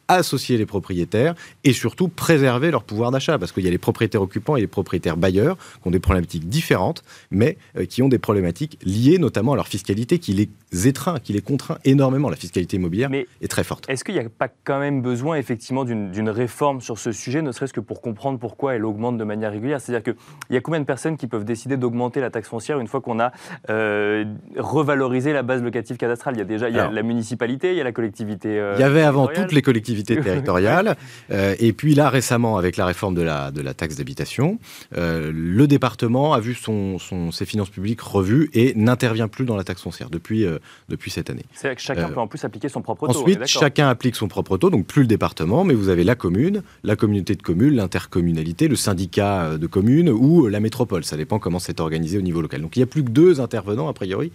associer 0.13 0.57
les 0.57 0.65
propriétaires 0.65 1.35
et 1.63 1.73
surtout 1.73 2.07
préserver 2.07 2.71
leur 2.71 2.83
pouvoir 2.83 3.11
d'achat 3.11 3.37
parce 3.37 3.51
qu'il 3.51 3.63
y 3.63 3.67
a 3.67 3.71
les 3.71 3.77
propriétaires 3.77 4.21
occupants 4.21 4.55
et 4.55 4.61
les 4.61 4.67
propriétaires 4.67 5.17
bailleurs 5.17 5.57
qui 5.57 5.87
ont 5.87 5.91
des 5.91 5.99
problématiques 5.99 6.47
différentes 6.49 7.03
mais 7.29 7.57
euh, 7.77 7.85
qui 7.85 8.01
ont 8.01 8.09
des 8.09 8.19
problématiques 8.19 8.77
liées 8.83 9.17
notamment 9.17 9.53
à 9.53 9.55
leur 9.55 9.67
fiscalité 9.67 10.19
qui 10.19 10.33
les 10.33 10.49
étreint, 10.85 11.19
qui 11.19 11.33
les 11.33 11.41
contraint 11.41 11.77
énormément. 11.83 12.29
La 12.29 12.35
fiscalité 12.35 12.77
immobilière 12.77 13.09
est 13.41 13.47
très 13.47 13.63
forte. 13.63 13.89
Est-ce 13.89 14.03
qu'il 14.03 14.15
n'y 14.15 14.21
a 14.21 14.29
pas 14.29 14.47
quand 14.63 14.79
même 14.79 15.01
besoin 15.01 15.35
effectivement 15.35 15.83
d'une 15.83 16.29
réforme 16.29 16.81
sur 16.81 16.97
ce 16.97 17.11
sujet, 17.11 17.41
ne 17.41 17.51
serait-ce 17.51 17.73
que 17.73 17.79
pour 17.79 18.01
comprendre 18.01 18.39
pourquoi 18.39 18.75
elle 18.75 18.85
augmente 18.85 19.17
de 19.17 19.23
manière 19.23 19.51
régulière? 19.51 19.81
C'est-à-dire 19.81 20.03
qu'il 20.03 20.55
y 20.55 20.57
a 20.57 20.61
combien 20.61 20.79
de 20.79 20.85
personnes 20.85 21.17
qui 21.17 21.27
peuvent 21.27 21.45
décider 21.45 21.77
d'augmenter 21.77 22.21
la 22.21 22.29
taxe 22.29 22.47
foncière 22.47 22.79
une 22.79 22.87
fois 22.87 23.01
qu'on 23.01 23.19
a 23.19 23.31
euh, 23.69 24.25
revalorisé 24.57 25.33
la 25.33 25.43
base 25.43 25.61
locative 25.61 25.97
cadastrale? 25.97 26.35
Il 26.35 26.39
y 26.39 26.41
a 26.41 26.45
déjà 26.45 26.69
il 26.69 26.75
y 26.75 26.79
a 26.79 26.89
la 26.89 27.03
municipalité, 27.03 27.71
il 27.71 27.77
y 27.77 27.81
a 27.81 27.83
la 27.83 27.91
collectivité. 27.91 28.59
Euh, 28.59 28.75
il 28.77 28.81
y 28.81 28.83
avait 28.83 29.01
avant 29.01 29.27
toutes 29.27 29.51
les 29.51 29.61
collectivités 29.61 30.00
territoriale. 30.05 30.95
Euh, 31.31 31.55
et 31.59 31.73
puis 31.73 31.95
là, 31.95 32.09
récemment, 32.09 32.57
avec 32.57 32.77
la 32.77 32.85
réforme 32.85 33.15
de 33.15 33.21
la, 33.21 33.51
de 33.51 33.61
la 33.61 33.73
taxe 33.73 33.95
d'habitation, 33.95 34.59
euh, 34.97 35.31
le 35.33 35.67
département 35.67 36.33
a 36.33 36.39
vu 36.39 36.53
son, 36.53 36.97
ses 37.31 37.45
finances 37.45 37.69
publiques 37.69 38.01
revues 38.01 38.49
et 38.53 38.73
n'intervient 38.75 39.27
plus 39.27 39.45
dans 39.45 39.55
la 39.55 39.63
taxe 39.63 39.81
foncière 39.81 40.09
depuis, 40.09 40.45
euh, 40.45 40.59
depuis 40.89 41.11
cette 41.11 41.29
année. 41.29 41.45
C'est 41.53 41.75
que 41.75 41.81
chacun 41.81 42.09
peut 42.09 42.19
en 42.19 42.27
plus 42.27 42.43
appliquer 42.43 42.69
son 42.69 42.81
propre 42.81 43.07
taux. 43.07 43.19
Ensuite, 43.19 43.45
chacun 43.45 43.89
applique 43.89 44.15
son 44.15 44.27
propre 44.27 44.57
taux, 44.57 44.69
donc 44.69 44.85
plus 44.85 45.01
le 45.01 45.07
département, 45.07 45.63
mais 45.63 45.73
vous 45.73 45.89
avez 45.89 46.03
la 46.03 46.15
commune, 46.15 46.63
la 46.83 46.95
communauté 46.95 47.35
de 47.35 47.41
communes, 47.41 47.75
l'intercommunalité, 47.75 48.67
le 48.67 48.75
syndicat 48.75 49.57
de 49.57 49.67
communes 49.67 50.09
ou 50.09 50.47
la 50.47 50.59
métropole. 50.59 51.03
Ça 51.03 51.17
dépend 51.17 51.39
comment 51.39 51.59
c'est 51.59 51.79
organisé 51.79 52.17
au 52.17 52.21
niveau 52.21 52.41
local. 52.41 52.61
Donc 52.61 52.75
il 52.75 52.79
n'y 52.79 52.83
a 52.83 52.87
plus 52.87 53.03
que 53.03 53.09
deux 53.09 53.39
intervenants, 53.39 53.87
a 53.87 53.93
priori, 53.93 54.31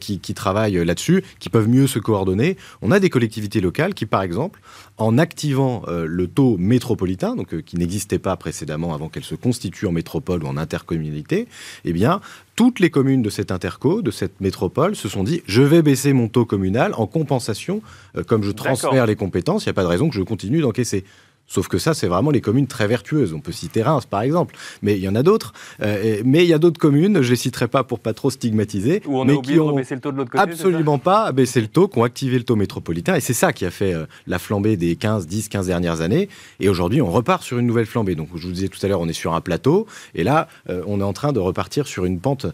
qui, 0.00 0.18
qui 0.18 0.34
travaillent 0.34 0.84
là-dessus, 0.84 1.22
qui 1.38 1.48
peuvent 1.48 1.68
mieux 1.68 1.86
se 1.86 1.98
coordonner. 1.98 2.56
On 2.82 2.90
a 2.90 3.00
des 3.00 3.10
collectivités 3.10 3.60
locales 3.60 3.94
qui, 3.94 4.06
par 4.06 4.22
exemple, 4.22 4.60
en 4.96 5.18
activant 5.18 5.82
euh, 5.88 6.06
le 6.06 6.28
taux 6.28 6.56
métropolitain, 6.56 7.34
donc 7.34 7.52
euh, 7.52 7.60
qui 7.60 7.76
n'existait 7.76 8.18
pas 8.18 8.36
précédemment 8.36 8.94
avant 8.94 9.08
qu'elle 9.08 9.24
se 9.24 9.34
constitue 9.34 9.86
en 9.86 9.92
métropole 9.92 10.44
ou 10.44 10.46
en 10.46 10.56
intercommunalité, 10.56 11.48
eh 11.84 11.92
bien, 11.92 12.20
toutes 12.54 12.78
les 12.78 12.90
communes 12.90 13.22
de 13.22 13.30
cette 13.30 13.50
interco, 13.50 14.02
de 14.02 14.12
cette 14.12 14.40
métropole, 14.40 14.94
se 14.94 15.08
sont 15.08 15.24
dit 15.24 15.42
je 15.46 15.62
vais 15.62 15.82
baisser 15.82 16.12
mon 16.12 16.28
taux 16.28 16.44
communal 16.44 16.92
en 16.96 17.06
compensation, 17.06 17.82
euh, 18.16 18.22
comme 18.22 18.44
je 18.44 18.52
transfère 18.52 19.06
les 19.06 19.16
compétences, 19.16 19.64
il 19.64 19.68
n'y 19.68 19.70
a 19.70 19.74
pas 19.74 19.82
de 19.82 19.88
raison 19.88 20.08
que 20.08 20.14
je 20.14 20.22
continue 20.22 20.60
d'encaisser. 20.60 21.04
Sauf 21.46 21.68
que 21.68 21.78
ça, 21.78 21.92
c'est 21.94 22.06
vraiment 22.06 22.30
les 22.30 22.40
communes 22.40 22.66
très 22.66 22.86
vertueuses. 22.86 23.34
On 23.34 23.40
peut 23.40 23.52
citer 23.52 23.82
Reims, 23.82 24.06
par 24.06 24.22
exemple, 24.22 24.56
mais 24.82 24.96
il 24.96 25.02
y 25.02 25.08
en 25.08 25.14
a 25.14 25.22
d'autres. 25.22 25.52
Euh, 25.82 26.22
mais 26.24 26.42
il 26.44 26.48
y 26.48 26.54
a 26.54 26.58
d'autres 26.58 26.80
communes, 26.80 27.20
je 27.20 27.26
ne 27.26 27.30
les 27.30 27.36
citerai 27.36 27.68
pas 27.68 27.84
pour 27.84 28.00
pas 28.00 28.14
trop 28.14 28.30
stigmatiser, 28.30 29.02
Où 29.06 29.18
on 29.18 29.24
mais 29.24 29.40
qui 29.40 29.58
ont 29.58 29.76
le 29.76 30.00
taux 30.00 30.10
de 30.10 30.16
l'autre 30.16 30.30
côté, 30.30 30.42
absolument 30.42 30.98
pas 30.98 31.30
baissé 31.32 31.60
le 31.60 31.68
taux, 31.68 31.86
qui 31.86 31.98
ont 31.98 32.04
activé 32.04 32.38
le 32.38 32.44
taux 32.44 32.56
métropolitain. 32.56 33.14
Et 33.14 33.20
c'est 33.20 33.34
ça 33.34 33.52
qui 33.52 33.66
a 33.66 33.70
fait 33.70 33.92
euh, 33.92 34.06
la 34.26 34.38
flambée 34.38 34.76
des 34.76 34.96
15, 34.96 35.26
10, 35.26 35.48
15 35.48 35.66
dernières 35.66 36.00
années. 36.00 36.28
Et 36.60 36.68
aujourd'hui, 36.68 37.02
on 37.02 37.10
repart 37.10 37.42
sur 37.42 37.58
une 37.58 37.66
nouvelle 37.66 37.86
flambée. 37.86 38.14
Donc, 38.14 38.28
je 38.34 38.46
vous 38.46 38.52
disais 38.52 38.68
tout 38.68 38.84
à 38.84 38.88
l'heure, 38.88 39.00
on 39.00 39.08
est 39.08 39.12
sur 39.12 39.34
un 39.34 39.40
plateau. 39.40 39.86
Et 40.14 40.24
là, 40.24 40.48
euh, 40.70 40.82
on 40.86 41.00
est 41.00 41.04
en 41.04 41.12
train 41.12 41.32
de 41.32 41.40
repartir 41.40 41.86
sur 41.86 42.04
une 42.04 42.20
pente 42.20 42.46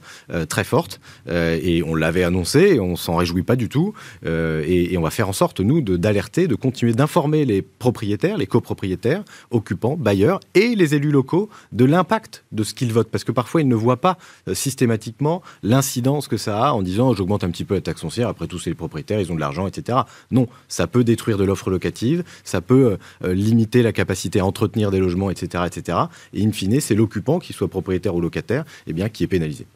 très 0.48 0.64
forte. 0.64 1.00
et 1.28 1.82
on 1.86 1.94
l'avait 1.94 2.24
annoncé, 2.24 2.80
on 2.80 2.96
s'en 2.96 3.16
réjouit 3.16 3.42
pas 3.42 3.56
du 3.56 3.68
tout. 3.68 3.94
Et, 4.24 4.92
et, 4.92 4.98
on 4.98 5.02
va 5.02 5.10
faire 5.10 5.28
en 5.28 5.32
sorte, 5.32 5.60
nous, 5.60 5.80
d'alerter, 5.80 6.42
de, 6.42 6.48
de 6.48 6.54
continuer 6.54 6.92
d'informer 6.92 7.44
les 7.44 7.62
propriétaires, 7.62 8.36
les 8.36 8.46
copropriétaires, 8.46 8.79
propriétaires, 8.80 9.24
occupants, 9.50 9.94
bailleurs 9.98 10.40
et 10.54 10.74
les 10.74 10.94
élus 10.94 11.10
locaux 11.10 11.50
de 11.72 11.84
l'impact 11.84 12.44
de 12.50 12.64
ce 12.64 12.72
qu'ils 12.72 12.94
votent. 12.94 13.10
Parce 13.10 13.24
que 13.24 13.32
parfois, 13.32 13.60
ils 13.60 13.68
ne 13.68 13.74
voient 13.74 14.00
pas 14.00 14.16
euh, 14.48 14.54
systématiquement 14.54 15.42
l'incidence 15.62 16.28
que 16.28 16.38
ça 16.38 16.68
a 16.68 16.72
en 16.72 16.80
disant 16.80 17.12
j'augmente 17.12 17.44
un 17.44 17.50
petit 17.50 17.66
peu 17.66 17.74
la 17.74 17.82
taxe 17.82 18.00
foncière, 18.00 18.28
après 18.28 18.46
tout, 18.46 18.58
c'est 18.58 18.70
les 18.70 18.74
propriétaires, 18.74 19.20
ils 19.20 19.30
ont 19.30 19.34
de 19.34 19.40
l'argent, 19.40 19.66
etc. 19.66 19.98
Non, 20.30 20.48
ça 20.68 20.86
peut 20.86 21.04
détruire 21.04 21.36
de 21.36 21.44
l'offre 21.44 21.68
locative, 21.68 22.24
ça 22.42 22.62
peut 22.62 22.96
euh, 23.22 23.34
limiter 23.34 23.82
la 23.82 23.92
capacité 23.92 24.40
à 24.40 24.46
entretenir 24.46 24.90
des 24.90 24.98
logements, 24.98 25.30
etc. 25.30 25.64
etc. 25.66 25.98
et 26.32 26.42
in 26.42 26.52
fine, 26.52 26.80
c'est 26.80 26.94
l'occupant, 26.94 27.38
qu'il 27.38 27.54
soit 27.54 27.68
propriétaire 27.68 28.14
ou 28.14 28.22
locataire, 28.22 28.64
eh 28.86 29.10
qui 29.10 29.24
est 29.24 29.26
pénalisé. 29.26 29.66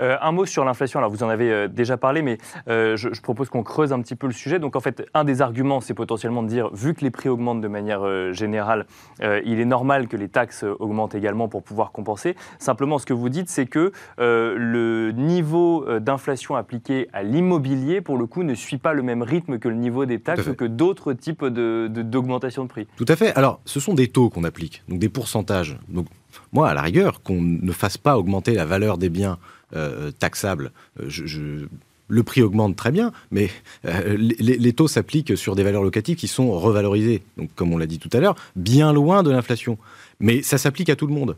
Euh, 0.00 0.16
un 0.20 0.32
mot 0.32 0.46
sur 0.46 0.64
l'inflation. 0.64 0.98
Alors, 0.98 1.10
vous 1.10 1.22
en 1.22 1.28
avez 1.28 1.50
euh, 1.50 1.68
déjà 1.68 1.96
parlé, 1.96 2.22
mais 2.22 2.38
euh, 2.68 2.96
je, 2.96 3.08
propose 3.20 3.48
qu'on 3.48 3.62
creuse 3.62 3.92
un 3.92 4.00
petit 4.00 4.14
peu 4.14 4.26
le 4.26 4.32
sujet. 4.32 4.58
Donc, 4.58 4.76
en 4.76 4.80
fait, 4.80 5.06
un 5.14 5.24
des 5.24 5.42
arguments, 5.42 5.80
c'est 5.80 5.94
potentiellement 5.94 6.42
de 6.42 6.48
dire, 6.48 6.70
vu 6.72 6.94
que 6.94 7.02
les 7.02 7.10
prix 7.10 7.28
augmentent 7.28 7.60
de 7.60 7.68
manière 7.68 8.32
générale, 8.32 8.86
il 9.22 9.58
est 9.58 9.64
normal 9.64 10.06
que 10.08 10.16
les 10.16 10.28
taxes 10.28 10.64
augmentent 10.78 11.14
également 11.14 11.48
pour 11.48 11.62
pouvoir 11.62 11.92
compenser. 11.92 12.36
Simplement, 12.58 12.98
ce 12.98 13.06
que 13.06 13.12
vous 13.12 13.28
dites, 13.28 13.48
c'est 13.48 13.66
que 13.66 13.92
le 14.18 15.10
niveau 15.12 15.84
d'inflation 15.98 16.56
appliqué 16.56 17.08
à 17.12 17.22
l'immobilier, 17.22 18.00
pour 18.00 18.18
le 18.18 18.26
coup, 18.26 18.42
ne 18.42 18.54
suit 18.54 18.78
pas 18.78 18.92
le 18.92 19.02
même 19.02 19.22
rythme 19.22 19.58
que 19.58 19.68
le 19.68 19.74
niveau 19.74 20.06
des 20.06 20.20
taxes 20.20 20.46
ou 20.46 20.54
que 20.54 20.64
d'autres 20.64 21.12
types 21.12 21.44
d'augmentation 21.44 22.62
de, 22.62 22.68
de 22.68 22.72
prix. 22.72 22.86
Tout 22.96 23.06
à 23.08 23.16
fait. 23.16 23.34
Alors, 23.34 23.60
ce 23.64 23.80
sont 23.80 23.94
des 23.94 24.08
taux 24.08 24.30
qu'on 24.30 24.44
applique, 24.44 24.82
donc 24.88 24.98
des 24.98 25.08
pourcentages. 25.08 25.78
Donc, 25.88 26.06
moi, 26.52 26.68
à 26.68 26.74
la 26.74 26.82
rigueur, 26.82 27.22
qu'on 27.22 27.40
ne 27.40 27.72
fasse 27.72 27.98
pas 27.98 28.18
augmenter 28.18 28.54
la 28.54 28.64
valeur 28.64 28.98
des 28.98 29.08
biens 29.08 29.38
euh, 29.74 30.10
taxables, 30.12 30.72
euh, 31.00 31.66
le 32.08 32.22
prix 32.22 32.42
augmente 32.42 32.76
très 32.76 32.92
bien, 32.92 33.12
mais 33.30 33.50
euh, 33.84 34.16
les, 34.16 34.72
taux 34.72 34.88
s'appliquent 34.88 35.36
sur 35.36 35.56
des 35.56 35.62
valeurs 35.62 35.82
locatives 35.82 36.16
qui 36.16 36.28
sont 36.28 36.52
revalorisées, 36.52 37.22
donc 37.36 37.50
comme 37.56 37.72
on 37.72 37.78
l'a 37.78 37.86
dit 37.86 37.98
tout 37.98 38.10
à 38.12 38.20
l'heure, 38.20 38.36
bien 38.54 38.92
loin 38.92 39.22
de 39.22 39.30
l'inflation. 39.30 39.76
Mais 40.20 40.42
ça 40.42 40.58
s'applique 40.58 40.88
à 40.88 40.96
tout 40.96 41.06
le 41.06 41.14
monde. 41.14 41.36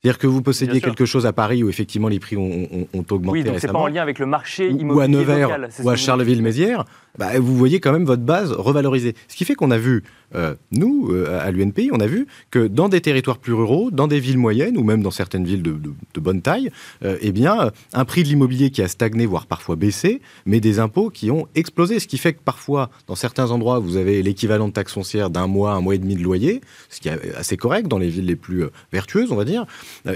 C'est-à-dire 0.00 0.18
que 0.18 0.28
vous 0.28 0.42
possédiez 0.42 0.80
quelque 0.80 1.06
chose 1.06 1.26
à 1.26 1.32
Paris 1.32 1.64
où 1.64 1.68
effectivement 1.68 2.06
les 2.06 2.20
prix 2.20 2.36
ont, 2.36 2.86
augmenté. 3.10 3.38
Oui, 3.38 3.44
donc 3.44 3.58
c'est 3.58 3.66
pas 3.66 3.78
en 3.78 3.88
lien 3.88 4.00
avec 4.00 4.20
le 4.20 4.26
marché 4.26 4.68
immobilier 4.68 4.94
ou 4.94 5.00
à 5.00 5.08
Nevers 5.08 5.68
ou 5.82 5.90
à 5.90 5.96
Charleville-Mézières. 5.96 6.84
Bah, 7.18 7.36
vous 7.40 7.56
voyez 7.56 7.80
quand 7.80 7.90
même 7.90 8.04
votre 8.04 8.22
base 8.22 8.52
revalorisée. 8.52 9.16
Ce 9.26 9.34
qui 9.34 9.44
fait 9.44 9.56
qu'on 9.56 9.72
a 9.72 9.78
vu, 9.78 10.04
euh, 10.36 10.54
nous, 10.70 11.10
euh, 11.10 11.40
à 11.40 11.50
l'UNPI, 11.50 11.90
on 11.92 11.98
a 11.98 12.06
vu 12.06 12.28
que 12.52 12.68
dans 12.68 12.88
des 12.88 13.00
territoires 13.00 13.38
plus 13.38 13.52
ruraux, 13.52 13.90
dans 13.90 14.06
des 14.06 14.20
villes 14.20 14.38
moyennes 14.38 14.78
ou 14.78 14.84
même 14.84 15.02
dans 15.02 15.10
certaines 15.10 15.44
villes 15.44 15.62
de, 15.62 16.20
bonne 16.20 16.42
taille, 16.42 16.70
euh, 17.04 17.18
eh 17.20 17.32
bien, 17.32 17.72
un 17.92 18.04
prix 18.04 18.22
de 18.22 18.28
l'immobilier 18.28 18.70
qui 18.70 18.82
a 18.82 18.88
stagné, 18.88 19.26
voire 19.26 19.46
parfois 19.46 19.74
baissé, 19.74 20.20
mais 20.46 20.60
des 20.60 20.78
impôts 20.78 21.10
qui 21.10 21.32
ont 21.32 21.48
explosé. 21.56 21.98
Ce 21.98 22.06
qui 22.06 22.18
fait 22.18 22.34
que 22.34 22.42
parfois, 22.44 22.90
dans 23.08 23.16
certains 23.16 23.50
endroits, 23.50 23.80
vous 23.80 23.96
avez 23.96 24.22
l'équivalent 24.22 24.68
de 24.68 24.72
taxe 24.72 24.92
foncière 24.92 25.28
d'un 25.28 25.48
mois, 25.48 25.72
un 25.72 25.80
mois 25.80 25.96
et 25.96 25.98
demi 25.98 26.14
de 26.14 26.22
loyer, 26.22 26.60
ce 26.88 27.00
qui 27.00 27.08
est 27.08 27.34
assez 27.34 27.56
correct 27.56 27.88
dans 27.88 27.98
les 27.98 28.08
villes 28.08 28.26
les 28.26 28.36
plus 28.36 28.64
vertueuses, 28.92 29.32
on 29.32 29.36
va 29.36 29.44
dire. 29.44 29.66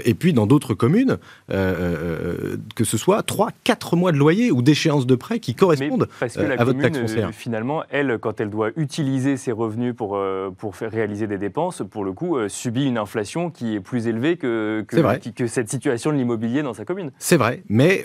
Et 0.05 0.13
puis 0.13 0.33
dans 0.33 0.47
d'autres 0.47 0.73
communes, 0.73 1.17
que 1.49 2.83
ce 2.83 2.97
soit 2.97 3.23
3, 3.23 3.49
4 3.63 3.95
mois 3.95 4.11
de 4.11 4.17
loyer 4.17 4.51
ou 4.51 4.61
d'échéance 4.61 5.05
de 5.05 5.15
prêt 5.15 5.39
qui 5.39 5.55
correspondent 5.55 6.07
à 6.21 6.63
votre 6.63 6.79
taxe 6.79 6.97
euh, 6.97 7.31
finalement, 7.31 7.83
elle, 7.89 8.17
quand 8.19 8.39
elle 8.39 8.49
doit 8.49 8.69
utiliser 8.75 9.37
ses 9.37 9.51
revenus 9.51 9.95
pour, 9.95 10.15
euh, 10.15 10.49
pour 10.55 10.75
faire 10.75 10.91
réaliser 10.91 11.27
des 11.27 11.37
dépenses, 11.37 11.81
pour 11.89 12.03
le 12.03 12.13
coup, 12.13 12.37
euh, 12.37 12.49
subit 12.49 12.85
une 12.85 12.97
inflation 12.97 13.49
qui 13.49 13.75
est 13.75 13.79
plus 13.79 14.07
élevée 14.07 14.37
que, 14.37 14.83
que, 14.87 15.29
que 15.31 15.47
cette 15.47 15.69
situation 15.69 16.11
de 16.11 16.17
l'immobilier 16.17 16.63
dans 16.63 16.73
sa 16.73 16.85
commune. 16.85 17.11
C'est 17.19 17.37
vrai, 17.37 17.63
mais 17.69 18.03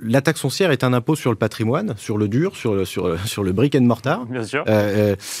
la 0.00 0.20
taxe 0.20 0.40
foncière 0.40 0.70
est 0.70 0.84
un 0.84 0.92
impôt 0.92 1.16
sur 1.16 1.30
le 1.30 1.36
patrimoine, 1.36 1.94
sur 1.96 2.18
le 2.18 2.28
dur, 2.28 2.56
sur 2.56 2.74
le, 2.74 2.84
sur, 2.84 3.18
sur 3.26 3.42
le 3.42 3.52
brick 3.52 3.74
and 3.74 3.82
mortar. 3.82 4.26
Bien 4.26 4.44
sûr. 4.44 4.64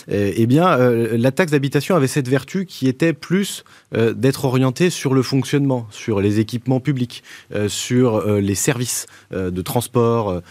eh 0.08 0.46
bien, 0.46 0.76
la 0.78 1.32
taxe 1.32 1.52
d'habitation 1.52 1.96
avait 1.96 2.06
cette 2.06 2.28
vertu 2.28 2.66
qui 2.66 2.88
était 2.88 3.12
plus 3.12 3.64
d'être 3.92 4.44
orientée 4.44 4.87
sur 4.90 5.14
le 5.14 5.22
fonctionnement, 5.22 5.86
sur 5.90 6.20
les 6.20 6.40
équipements 6.40 6.80
publics, 6.80 7.22
sur 7.68 8.26
les 8.26 8.54
services 8.54 9.06
de 9.30 9.62
transport, 9.62 10.42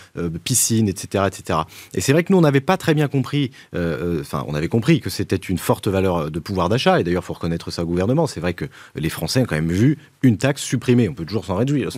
piscine, 0.44 0.88
etc., 0.88 1.25
etc. 1.27 1.60
Et 1.94 2.01
c'est 2.01 2.13
vrai 2.13 2.24
que 2.24 2.32
nous, 2.32 2.39
on 2.39 2.41
n'avait 2.41 2.62
pas 2.62 2.77
très 2.77 2.94
bien 2.94 3.08
compris, 3.08 3.51
euh, 3.75 4.17
euh, 4.17 4.22
enfin, 4.22 4.46
on 4.48 4.56
avait 4.56 4.67
compris 4.67 5.00
que 5.00 5.10
c'était 5.10 5.36
une 5.36 5.58
forte 5.58 5.88
valeur 5.88 6.32
de 6.32 6.39
pouvoir 6.39 6.70
d'achat, 6.70 7.00
et 7.00 7.03
d'ailleurs, 7.03 7.24
il 7.24 7.25
faut 7.25 7.34
reconnaître 7.34 7.72
ça 7.72 7.84
au 7.84 7.86
gouvernement. 7.86 8.27
C'est 8.27 8.39
vrai 8.39 8.53
que 8.53 8.65
les 8.96 9.10
Français 9.10 9.41
ont 9.41 9.46
quand 9.46 9.56
même 9.56 9.72
vu 9.72 9.98
une 10.27 10.38
taxe 10.38 10.62
supprimée. 10.62 11.10
On 11.10 11.13
peut 11.13 11.25
toujours 11.25 11.46
s'en 11.46 11.55
réjouir, 11.55 11.89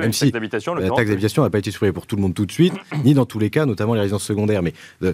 même 0.00 0.12
si 0.12 0.26
la 0.26 0.30
taxe 0.32 1.08
d'habitation 1.08 1.42
n'a 1.42 1.50
pas 1.50 1.58
été 1.58 1.70
supprimée 1.70 1.92
pour 1.92 2.06
tout 2.06 2.16
le 2.16 2.22
monde 2.22 2.34
tout 2.34 2.46
de 2.46 2.52
suite, 2.52 2.74
ni 3.04 3.14
dans 3.14 3.26
tous 3.26 3.38
les 3.38 3.50
cas, 3.50 3.66
notamment 3.66 3.94
les 3.94 4.00
résidences 4.00 4.24
secondaires. 4.24 4.62
Mais 4.62 4.74
euh, 5.02 5.12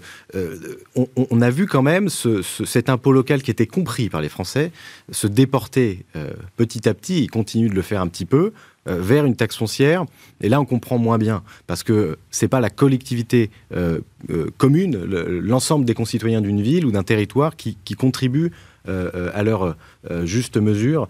on, 1.16 1.40
a 1.40 1.50
vu 1.50 1.66
quand 1.66 1.82
même 1.82 2.08
cet 2.08 2.88
impôt 2.88 3.12
local 3.12 3.42
qui 3.42 3.50
était 3.50 3.66
compris 3.66 4.08
par 4.08 4.20
les 4.20 4.28
Français 4.28 4.72
se 5.10 5.26
déporter 5.26 6.04
petit 6.56 6.88
à 6.88 6.94
petit. 6.94 7.24
Il 7.24 7.30
continue 7.30 7.68
de 7.68 7.74
le 7.74 7.82
faire 7.82 8.00
un 8.00 8.08
petit 8.08 8.24
peu. 8.24 8.52
Euh, 8.88 9.00
vers 9.00 9.24
une 9.24 9.36
taxe 9.36 9.56
foncière. 9.56 10.04
Et 10.40 10.48
là, 10.48 10.60
on 10.60 10.64
comprend 10.64 10.98
moins 10.98 11.16
bien, 11.16 11.44
parce 11.68 11.84
que 11.84 12.18
c'est 12.32 12.48
pas 12.48 12.58
la 12.58 12.68
collectivité 12.68 13.48
euh, 13.72 14.00
euh, 14.30 14.50
commune, 14.58 14.96
l'ensemble 15.04 15.84
des 15.84 15.94
concitoyens 15.94 16.40
d'une 16.40 16.60
ville 16.60 16.84
ou 16.84 16.90
d'un 16.90 17.04
territoire 17.04 17.54
qui, 17.54 17.78
qui 17.84 17.94
contribue 17.94 18.50
à 18.86 19.42
leur 19.42 19.76
juste 20.24 20.56
mesure 20.56 21.08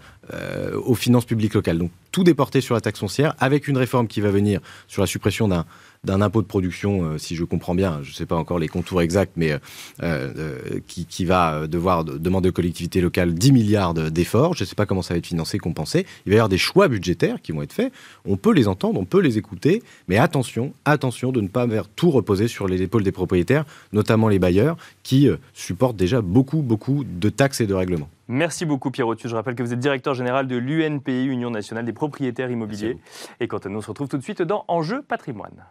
aux 0.75 0.95
finances 0.95 1.25
publiques 1.25 1.53
locales. 1.53 1.77
Donc 1.77 1.91
tout 2.11 2.23
déporté 2.23 2.61
sur 2.61 2.75
la 2.75 2.81
taxe 2.81 2.99
foncière, 2.99 3.33
avec 3.39 3.67
une 3.67 3.77
réforme 3.77 4.07
qui 4.07 4.21
va 4.21 4.29
venir 4.29 4.59
sur 4.87 5.01
la 5.01 5.07
suppression 5.07 5.47
d'un 5.47 5.65
d'un 6.03 6.21
impôt 6.21 6.41
de 6.41 6.47
production, 6.47 7.03
euh, 7.03 7.17
si 7.17 7.35
je 7.35 7.43
comprends 7.45 7.75
bien, 7.75 7.99
je 8.03 8.09
ne 8.09 8.13
sais 8.13 8.25
pas 8.25 8.35
encore 8.35 8.59
les 8.59 8.67
contours 8.67 9.01
exacts, 9.01 9.33
mais 9.37 9.51
euh, 9.51 9.59
euh, 10.01 10.79
qui, 10.87 11.25
va 11.25 11.67
devoir 11.67 12.03
demander 12.03 12.49
aux 12.49 12.53
collectivités 12.53 12.99
locales 12.99 13.33
10 13.33 13.53
milliards 13.53 13.93
d'efforts. 13.93 14.55
Je 14.55 14.63
ne 14.63 14.67
sais 14.67 14.75
pas 14.75 14.85
comment 14.85 15.01
ça 15.01 15.13
va 15.13 15.19
être 15.19 15.27
financé, 15.27 15.57
compensé. 15.57 16.05
Il 16.25 16.31
va 16.31 16.35
y 16.35 16.37
avoir 16.39 16.49
des 16.49 16.57
choix 16.57 16.89
budgétaires 16.89 17.41
qui 17.41 17.53
vont 17.53 17.61
être 17.61 17.71
faits. 17.71 17.93
On 18.25 18.35
peut 18.35 18.51
les 18.51 18.67
entendre, 18.67 18.99
on 18.99 19.05
peut 19.05 19.21
les 19.21 19.37
écouter, 19.37 19.81
mais 20.09 20.17
attention, 20.17 20.73
attention 20.83 21.31
de 21.31 21.39
ne 21.39 21.47
pas 21.47 21.65
faire 21.67 21.87
tout 21.87 22.11
reposer 22.11 22.49
sur 22.49 22.67
les 22.67 22.81
épaules 22.81 23.03
des 23.03 23.13
propriétaires, 23.13 23.63
notamment 23.93 24.27
les 24.27 24.39
bailleurs, 24.39 24.75
qui 25.03 25.29
supportent 25.53 25.95
déjà 25.95 26.21
beaucoup, 26.21 26.61
beaucoup 26.61 27.05
de 27.05 27.29
taxes 27.29 27.61
et 27.61 27.67
de 27.67 27.73
règlements. 27.73 28.09
Merci 28.27 28.65
beaucoup 28.65 28.91
Pierre 28.91 29.07
Autu. 29.07 29.29
Je 29.29 29.35
rappelle 29.35 29.55
que 29.55 29.63
vous 29.63 29.73
êtes 29.73 29.79
directeur 29.79 30.13
général 30.13 30.47
de 30.47 30.57
l'UNPI, 30.57 31.25
Union 31.25 31.51
nationale 31.51 31.85
des 31.85 31.93
propriétaires 31.93 32.51
immobiliers. 32.51 32.97
Et 33.39 33.47
quant 33.47 33.59
à 33.59 33.69
nous, 33.69 33.77
on 33.77 33.81
se 33.81 33.87
retrouve 33.87 34.09
tout 34.09 34.17
de 34.17 34.23
suite 34.23 34.41
dans 34.41 34.65
Enjeu 34.67 35.01
patrimoine. 35.01 35.63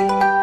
Música 0.00 0.39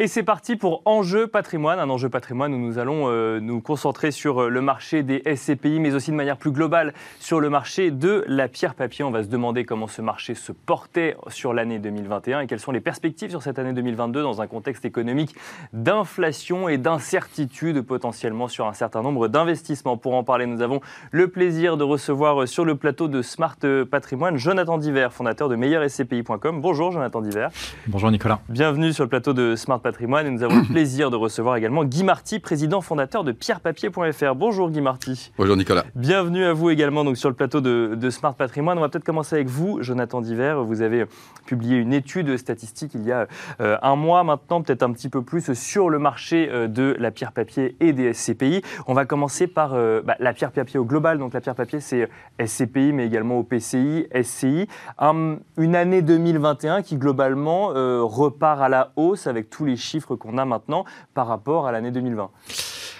Et 0.00 0.06
c'est 0.06 0.22
parti 0.22 0.54
pour 0.54 0.82
Enjeu 0.84 1.26
patrimoine, 1.26 1.80
un 1.80 1.90
enjeu 1.90 2.08
patrimoine 2.08 2.54
où 2.54 2.56
nous 2.56 2.78
allons 2.78 3.08
euh, 3.08 3.40
nous 3.40 3.60
concentrer 3.60 4.12
sur 4.12 4.42
euh, 4.42 4.48
le 4.48 4.60
marché 4.60 5.02
des 5.02 5.24
SCPI, 5.26 5.80
mais 5.80 5.92
aussi 5.92 6.12
de 6.12 6.16
manière 6.16 6.36
plus 6.36 6.52
globale 6.52 6.94
sur 7.18 7.40
le 7.40 7.50
marché 7.50 7.90
de 7.90 8.24
la 8.28 8.46
pierre 8.46 8.76
papier. 8.76 9.04
On 9.04 9.10
va 9.10 9.24
se 9.24 9.28
demander 9.28 9.64
comment 9.64 9.88
ce 9.88 10.00
marché 10.00 10.36
se 10.36 10.52
portait 10.52 11.16
sur 11.26 11.52
l'année 11.52 11.80
2021 11.80 12.42
et 12.42 12.46
quelles 12.46 12.60
sont 12.60 12.70
les 12.70 12.80
perspectives 12.80 13.30
sur 13.30 13.42
cette 13.42 13.58
année 13.58 13.72
2022 13.72 14.22
dans 14.22 14.40
un 14.40 14.46
contexte 14.46 14.84
économique 14.84 15.34
d'inflation 15.72 16.68
et 16.68 16.78
d'incertitude 16.78 17.80
potentiellement 17.80 18.46
sur 18.46 18.68
un 18.68 18.74
certain 18.74 19.02
nombre 19.02 19.26
d'investissements. 19.26 19.96
Pour 19.96 20.14
en 20.14 20.22
parler, 20.22 20.46
nous 20.46 20.62
avons 20.62 20.80
le 21.10 21.26
plaisir 21.26 21.76
de 21.76 21.82
recevoir 21.82 22.46
sur 22.46 22.64
le 22.64 22.76
plateau 22.76 23.08
de 23.08 23.20
Smart 23.20 23.58
Patrimoine 23.90 24.36
Jonathan 24.36 24.78
Diver, 24.78 25.08
fondateur 25.10 25.48
de 25.48 25.56
meilleurscpi.com. 25.56 26.60
Bonjour 26.60 26.92
Jonathan 26.92 27.20
Diver. 27.20 27.48
Bonjour 27.88 28.12
Nicolas. 28.12 28.38
Bienvenue 28.48 28.92
sur 28.92 29.02
le 29.02 29.10
plateau 29.10 29.32
de 29.32 29.56
Smart 29.56 29.80
Patrimoine 29.80 29.87
patrimoine. 29.88 30.26
Et 30.26 30.30
nous 30.30 30.42
avons 30.42 30.56
le 30.56 30.64
plaisir 30.72 31.10
de 31.10 31.16
recevoir 31.16 31.56
également 31.56 31.82
Guy 31.82 32.04
Marty, 32.04 32.40
président 32.40 32.82
fondateur 32.82 33.24
de 33.24 33.32
pierrepapier.fr. 33.32 34.34
Bonjour 34.34 34.70
Guy 34.70 34.82
Marty. 34.82 35.32
Bonjour 35.38 35.56
Nicolas. 35.56 35.84
Bienvenue 35.94 36.44
à 36.44 36.52
vous 36.52 36.68
également 36.68 37.04
donc, 37.04 37.16
sur 37.16 37.30
le 37.30 37.34
plateau 37.34 37.62
de, 37.62 38.10
Smart 38.10 38.34
Patrimoine. 38.34 38.76
On 38.76 38.82
va 38.82 38.90
peut-être 38.90 39.04
commencer 39.04 39.36
avec 39.36 39.48
vous, 39.48 39.82
Jonathan 39.82 40.20
Diver. 40.20 40.56
Vous 40.62 40.82
avez 40.82 41.06
publié 41.46 41.78
une 41.78 41.94
étude 41.94 42.36
statistique 42.36 42.92
il 42.94 43.06
y 43.06 43.12
a 43.12 43.28
euh, 43.60 43.78
un 43.80 43.96
mois 43.96 44.24
maintenant, 44.24 44.60
peut-être 44.60 44.82
un 44.82 44.92
petit 44.92 45.08
peu 45.08 45.22
plus, 45.22 45.54
sur 45.54 45.88
le 45.88 45.98
marché 45.98 46.50
euh, 46.50 46.68
de 46.68 46.94
la 46.98 47.10
pierre 47.10 47.32
papier 47.32 47.76
et 47.80 47.94
des 47.94 48.12
SCPI. 48.12 48.62
On 48.86 48.92
va 48.92 49.06
commencer 49.06 49.46
par 49.46 49.72
euh, 49.72 50.02
bah, 50.04 50.16
la 50.18 50.34
pierre 50.34 50.52
papier 50.52 50.78
au 50.78 50.84
global. 50.84 51.18
Donc 51.18 51.32
la 51.32 51.40
pierre 51.40 51.54
papier, 51.54 51.80
c'est 51.80 52.10
SCPI, 52.44 52.92
mais 52.92 53.06
également 53.06 53.38
au 53.38 53.42
PCI, 53.42 54.06
SCI. 54.22 54.68
une 55.00 55.76
année 55.76 56.02
2021 56.02 56.82
qui 56.82 56.96
globalement 56.96 57.68
repart 58.06 58.60
à 58.60 58.68
la 58.68 58.92
hausse 58.96 59.26
avec 59.26 59.48
tous 59.48 59.64
les 59.64 59.77
chiffres 59.78 60.16
qu'on 60.16 60.38
a 60.38 60.44
maintenant 60.44 60.84
par 61.14 61.26
rapport 61.26 61.66
à 61.66 61.72
l'année 61.72 61.90
2020 61.90 62.30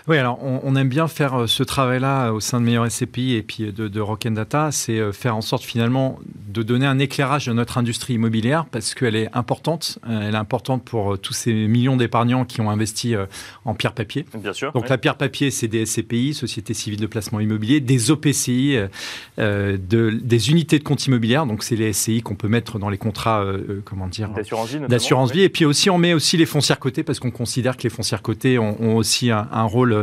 oui, 0.08 0.16
alors 0.16 0.38
on, 0.42 0.74
aime 0.76 0.88
bien 0.88 1.06
faire 1.06 1.34
euh, 1.34 1.46
ce 1.46 1.62
travail-là 1.62 2.32
au 2.32 2.40
sein 2.40 2.60
de 2.60 2.64
Meilleur 2.64 2.90
SCPI 2.90 3.34
et 3.34 3.42
puis 3.42 3.72
de, 3.72 3.88
de 3.88 4.00
Rock 4.00 4.26
Data, 4.26 4.70
c'est 4.72 4.98
euh, 4.98 5.12
faire 5.12 5.36
en 5.36 5.40
sorte 5.40 5.62
finalement 5.62 6.18
de 6.48 6.62
donner 6.62 6.86
un 6.86 6.98
éclairage 6.98 7.46
de 7.46 7.52
notre 7.52 7.78
industrie 7.78 8.14
immobilière 8.14 8.64
parce 8.64 8.94
qu'elle 8.94 9.16
est 9.16 9.28
importante. 9.34 9.98
Elle 10.08 10.34
est 10.34 10.38
importante 10.38 10.84
pour 10.84 11.18
tous 11.18 11.34
ces 11.34 11.52
millions 11.52 11.96
d'épargnants 11.96 12.44
qui 12.44 12.60
ont 12.60 12.70
investi 12.70 13.14
en 13.64 13.74
pierre 13.74 13.92
papier. 13.92 14.24
Bien 14.34 14.52
sûr. 14.52 14.72
Donc 14.72 14.88
la 14.88 14.98
pierre 14.98 15.16
papier, 15.16 15.50
c'est 15.50 15.68
des 15.68 15.84
SCPI, 15.84 16.32
Société 16.32 16.74
Civile 16.74 17.00
de 17.00 17.06
Placement 17.06 17.40
Immobilier, 17.40 17.80
des 17.80 18.10
OPCI, 18.10 18.78
de, 19.36 19.78
des 19.78 20.50
unités 20.50 20.78
de 20.78 20.84
compte 20.84 21.04
immobilière. 21.06 21.46
Donc 21.46 21.62
c'est 21.62 21.76
les 21.76 21.92
SCI 21.92 22.22
qu'on 22.22 22.34
peut 22.34 22.48
mettre 22.48 22.78
dans 22.78 22.88
les 22.88 22.98
contrats, 22.98 23.44
comment 23.84 24.08
dire, 24.08 24.30
d'assurance 24.30 24.70
vie. 24.70 24.80
D'assurance 24.88 25.32
vie. 25.32 25.42
Et 25.42 25.50
puis 25.50 25.64
aussi, 25.64 25.90
on 25.90 25.98
met 25.98 26.14
aussi 26.14 26.36
les 26.36 26.46
foncières 26.46 26.78
cotées 26.78 27.02
parce 27.02 27.20
qu'on 27.20 27.30
considère 27.30 27.76
que 27.76 27.82
les 27.82 27.90
foncières 27.90 28.22
cotées 28.22 28.58
ont, 28.58 28.96
aussi 28.96 29.30
un, 29.30 29.64
rôle, 29.64 29.97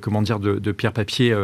comment 0.00 0.22
dire, 0.22 0.40
de, 0.40 0.58
de 0.58 0.72
pierre 0.72 0.92
papier 0.92 1.34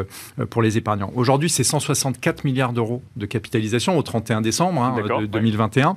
pour 0.50 0.62
les 0.62 0.76
épargnants. 0.78 1.12
Aujourd'hui, 1.14 1.50
c'est 1.50 1.64
164 1.64 2.44
milliards 2.44 2.72
d'euros 2.72 3.02
de 3.16 3.26
capitalisation 3.26 3.98
au 3.98 4.02
31 4.02 4.40
décembre 4.40 4.82
hein, 4.82 4.96
de 5.20 5.26
2021. 5.26 5.96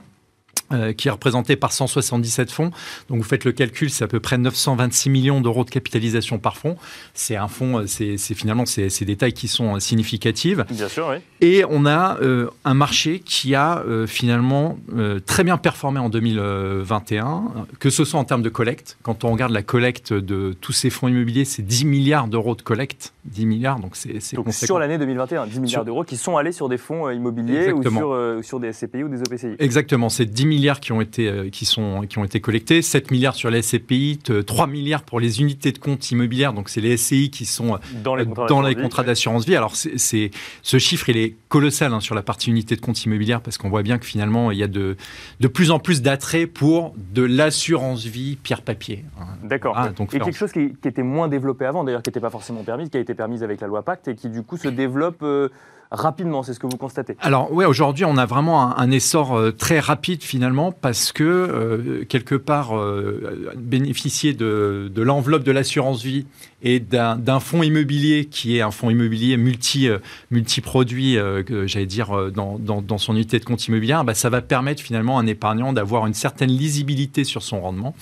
Euh, 0.72 0.94
qui 0.94 1.08
est 1.08 1.12
représenté 1.12 1.56
par 1.56 1.72
177 1.72 2.52
fonds. 2.52 2.70
Donc 3.10 3.18
vous 3.18 3.24
faites 3.24 3.44
le 3.44 3.52
calcul, 3.52 3.90
c'est 3.90 4.04
à 4.04 4.08
peu 4.08 4.20
près 4.20 4.38
926 4.38 5.10
millions 5.10 5.42
d'euros 5.42 5.64
de 5.64 5.72
capitalisation 5.72 6.38
par 6.38 6.58
fonds. 6.58 6.78
C'est 7.16 7.36
un 7.36 7.48
fonds, 7.48 7.80
euh, 7.80 7.84
c'est 7.88 8.18
finalement 8.36 8.68
c'est 8.68 9.04
des 9.04 9.16
tailles 9.16 9.34
qui 9.34 9.48
sont 9.48 9.78
euh, 9.78 9.80
significatives. 9.80 10.66
Bien 10.70 10.88
sûr, 10.88 11.08
oui. 11.10 11.16
Et 11.42 11.64
on 11.68 11.88
a 11.88 12.18
un 12.66 12.74
marché 12.74 13.20
qui 13.20 13.56
a 13.56 13.82
finalement 14.08 14.78
très 15.26 15.46
bien 15.46 15.58
performé 15.58 16.00
en 16.00 16.10
2021, 16.10 17.66
que 17.80 17.90
ce 17.90 18.04
soit 18.04 18.20
en 18.20 18.26
termes 18.26 18.42
de 18.42 18.50
collecte. 18.50 18.98
Quand 19.04 19.24
on 19.24 19.32
regarde 19.32 19.54
la 19.54 19.64
collecte 19.64 20.12
de 20.12 20.54
tous 20.60 20.74
ces 20.74 20.90
fonds 20.90 21.08
immobiliers, 21.08 21.46
c'est 21.46 21.62
10 21.62 21.86
milliards 21.86 22.28
d'euros 22.28 22.56
de 22.56 22.62
collecte. 22.62 23.14
10 23.26 23.46
milliards, 23.46 23.80
donc 23.80 23.96
c'est 23.96 24.20
sur 24.52 24.80
l'année 24.80 24.98
2021, 24.98 25.48
10 25.48 25.60
milliards 25.62 25.86
d'euros 25.86 26.04
qui 26.04 26.18
sont 26.18 26.36
allés 26.36 26.52
sur 26.52 26.68
des 26.68 26.78
fonds 26.78 27.10
immobiliers 27.10 27.72
ou 27.72 27.82
sur, 27.84 28.40
sur, 28.44 28.60
des 28.60 28.74
SCPI 28.74 29.04
ou 29.04 29.10
des 29.10 29.22
OPCI. 29.22 29.56
Exactement, 29.60 30.10
c'est 30.10 30.26
10 30.26 30.46
milliards 30.46 30.59
milliards 30.60 30.80
qui 30.80 30.92
ont 30.92 31.02
été, 31.02 31.28
euh, 31.28 31.50
qui 31.50 31.66
sont, 31.66 32.02
qui 32.08 32.18
ont 32.18 32.26
été 32.26 32.42
collectés, 32.42 32.82
7 32.82 33.12
milliards 33.12 33.36
sur 33.36 33.50
les 33.50 33.62
SCPI, 33.62 34.20
3 34.46 34.68
milliards 34.68 35.04
pour 35.04 35.20
les 35.20 35.42
unités 35.42 35.72
de 35.72 35.78
compte 35.78 36.12
immobilières, 36.12 36.54
donc 36.54 36.70
c'est 36.70 36.82
les 36.82 36.98
SCI 36.98 37.32
qui 37.32 37.46
sont 37.46 37.76
euh, 37.76 37.78
dans 38.04 38.16
les 38.16 38.26
contrats, 38.26 38.74
contrats 38.76 39.04
d'assurance 39.04 39.46
vie. 39.46 39.56
Alors 39.56 39.76
c'est, 39.76 40.32
ce 40.62 40.78
chiffre, 40.78 41.10
il 41.10 41.18
est 41.18 41.36
colossal 41.48 41.94
hein, 41.94 42.00
sur 42.00 42.16
la 42.16 42.22
partie 42.22 42.50
unité 42.50 42.76
de 42.76 42.82
compte 42.82 43.04
immobilière 43.04 43.42
parce 43.42 43.58
qu'on 43.58 43.70
voit 43.70 43.84
bien 43.84 43.98
que 43.98 44.06
finalement, 44.06 44.52
il 44.52 44.58
y 44.58 44.64
a 44.64 44.68
de, 44.68 44.98
de 45.40 45.48
plus 45.48 45.72
en 45.72 45.80
plus 45.80 46.02
d'attrait 46.02 46.46
pour 46.46 46.94
de 47.14 47.24
l'assurance 47.24 48.06
vie 48.06 48.36
pierre-papier. 48.36 49.06
Hein. 49.20 49.26
D'accord. 49.44 49.76
Ah, 49.78 49.90
donc 49.90 50.14
et 50.14 50.20
quelque 50.20 50.38
chose 50.38 50.52
qui, 50.52 50.74
était 50.84 51.04
moins 51.04 51.28
développé 51.28 51.66
avant, 51.66 51.84
d'ailleurs, 51.84 52.04
qui 52.04 52.10
n'était 52.10 52.20
pas 52.20 52.30
forcément 52.30 52.64
permis, 52.64 52.90
qui 52.90 52.98
a 52.98 53.00
été 53.00 53.14
permise 53.14 53.44
avec 53.44 53.62
la 53.62 53.68
loi 53.68 53.84
Pacte 53.84 54.08
et 54.08 54.16
qui 54.16 54.30
du 54.30 54.44
coup 54.44 54.58
se 54.58 54.68
développe... 54.68 55.24
Euh, 55.24 55.50
rapidement, 55.92 56.44
c'est 56.44 56.54
ce 56.54 56.60
que 56.60 56.68
vous 56.68 56.78
constatez 56.78 57.16
Alors 57.20 57.52
oui, 57.52 57.66
aujourd'hui, 57.66 58.06
on 58.06 58.18
a 58.18 58.26
vraiment 58.26 58.78
un, 58.78 58.92
essor 58.92 59.36
euh, 59.36 59.52
très 59.52 59.80
rapide 59.80 60.24
finalement 60.24 60.72
parce 60.72 61.12
que 61.12 61.24
euh, 61.24 62.06
quelque 62.06 62.36
part, 62.36 62.78
euh, 62.78 63.54
bénéficier 63.58 64.34
de, 64.34 64.92
l'enveloppe 64.96 65.44
de 65.44 65.52
l'assurance 65.52 66.04
vie 66.04 66.26
et 66.62 66.80
d'un 66.80 67.40
fonds 67.40 67.64
immobilier 67.64 68.26
qui 68.26 68.58
est 68.58 68.62
un 68.62 68.72
fonds 68.72 68.90
immobilier 68.90 69.38
multi, 69.38 69.88
multi-produit, 70.30 71.18
j'allais 71.66 71.86
dire, 71.86 72.32
dans, 72.32 72.98
son 72.98 73.14
unité 73.14 73.40
de 73.40 73.46
compte 73.46 73.66
immobilier, 73.68 73.98
bah, 74.06 74.14
ça 74.14 74.30
va 74.30 74.42
permettre 74.42 74.82
finalement 74.82 75.20
à 75.20 75.22
un 75.22 75.28
épargnant 75.28 75.72
d'avoir 75.72 76.06
une 76.06 76.14
certaine 76.14 76.52
lisibilité 76.52 77.24
sur 77.24 77.44
son 77.44 77.62
rendement 77.62 77.96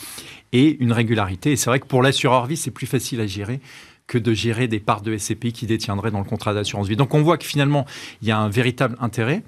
et 0.53 0.77
une 0.79 0.91
régularité. 0.91 1.51
Et 1.51 1.55
c'est 1.55 1.69
vrai 1.69 1.79
que 1.79 1.85
pour 1.85 2.01
l'assureur 2.01 2.47
vie, 2.47 2.57
c'est 2.57 2.71
plus 2.71 2.87
facile 2.87 3.21
à 3.21 3.27
gérer 3.27 3.59
que 4.07 4.17
de 4.17 4.33
gérer 4.33 4.67
des 4.67 4.79
parts 4.79 5.01
de 5.01 5.15
SCPI 5.17 5.51
qui 5.51 5.65
détiendraient 5.65 6.11
dans 6.11 6.19
le 6.19 6.25
contrat 6.25 6.53
d'assurance 6.53 6.87
vie. 6.87 6.95
Donc 6.95 7.13
on 7.13 7.21
voit 7.21 7.37
que 7.37 7.45
finalement, 7.45 7.85
il 8.21 8.27
y 8.27 8.31
a 8.31 8.37
un 8.37 8.49
véritable 8.49 8.95
intérêt. 8.99 9.43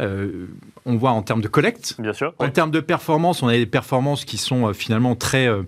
Euh, 0.00 0.46
on 0.84 0.96
voit 0.96 1.10
en 1.10 1.22
termes 1.22 1.40
de 1.40 1.48
collecte. 1.48 1.96
Bien 1.98 2.12
sûr. 2.12 2.32
En 2.38 2.48
termes 2.50 2.70
de 2.70 2.80
performance, 2.80 3.42
on 3.42 3.48
a 3.48 3.52
des 3.52 3.66
performances 3.66 4.24
qui 4.24 4.38
sont 4.38 4.68
euh, 4.68 4.72
finalement 4.72 5.16
très, 5.16 5.48
euh, 5.48 5.64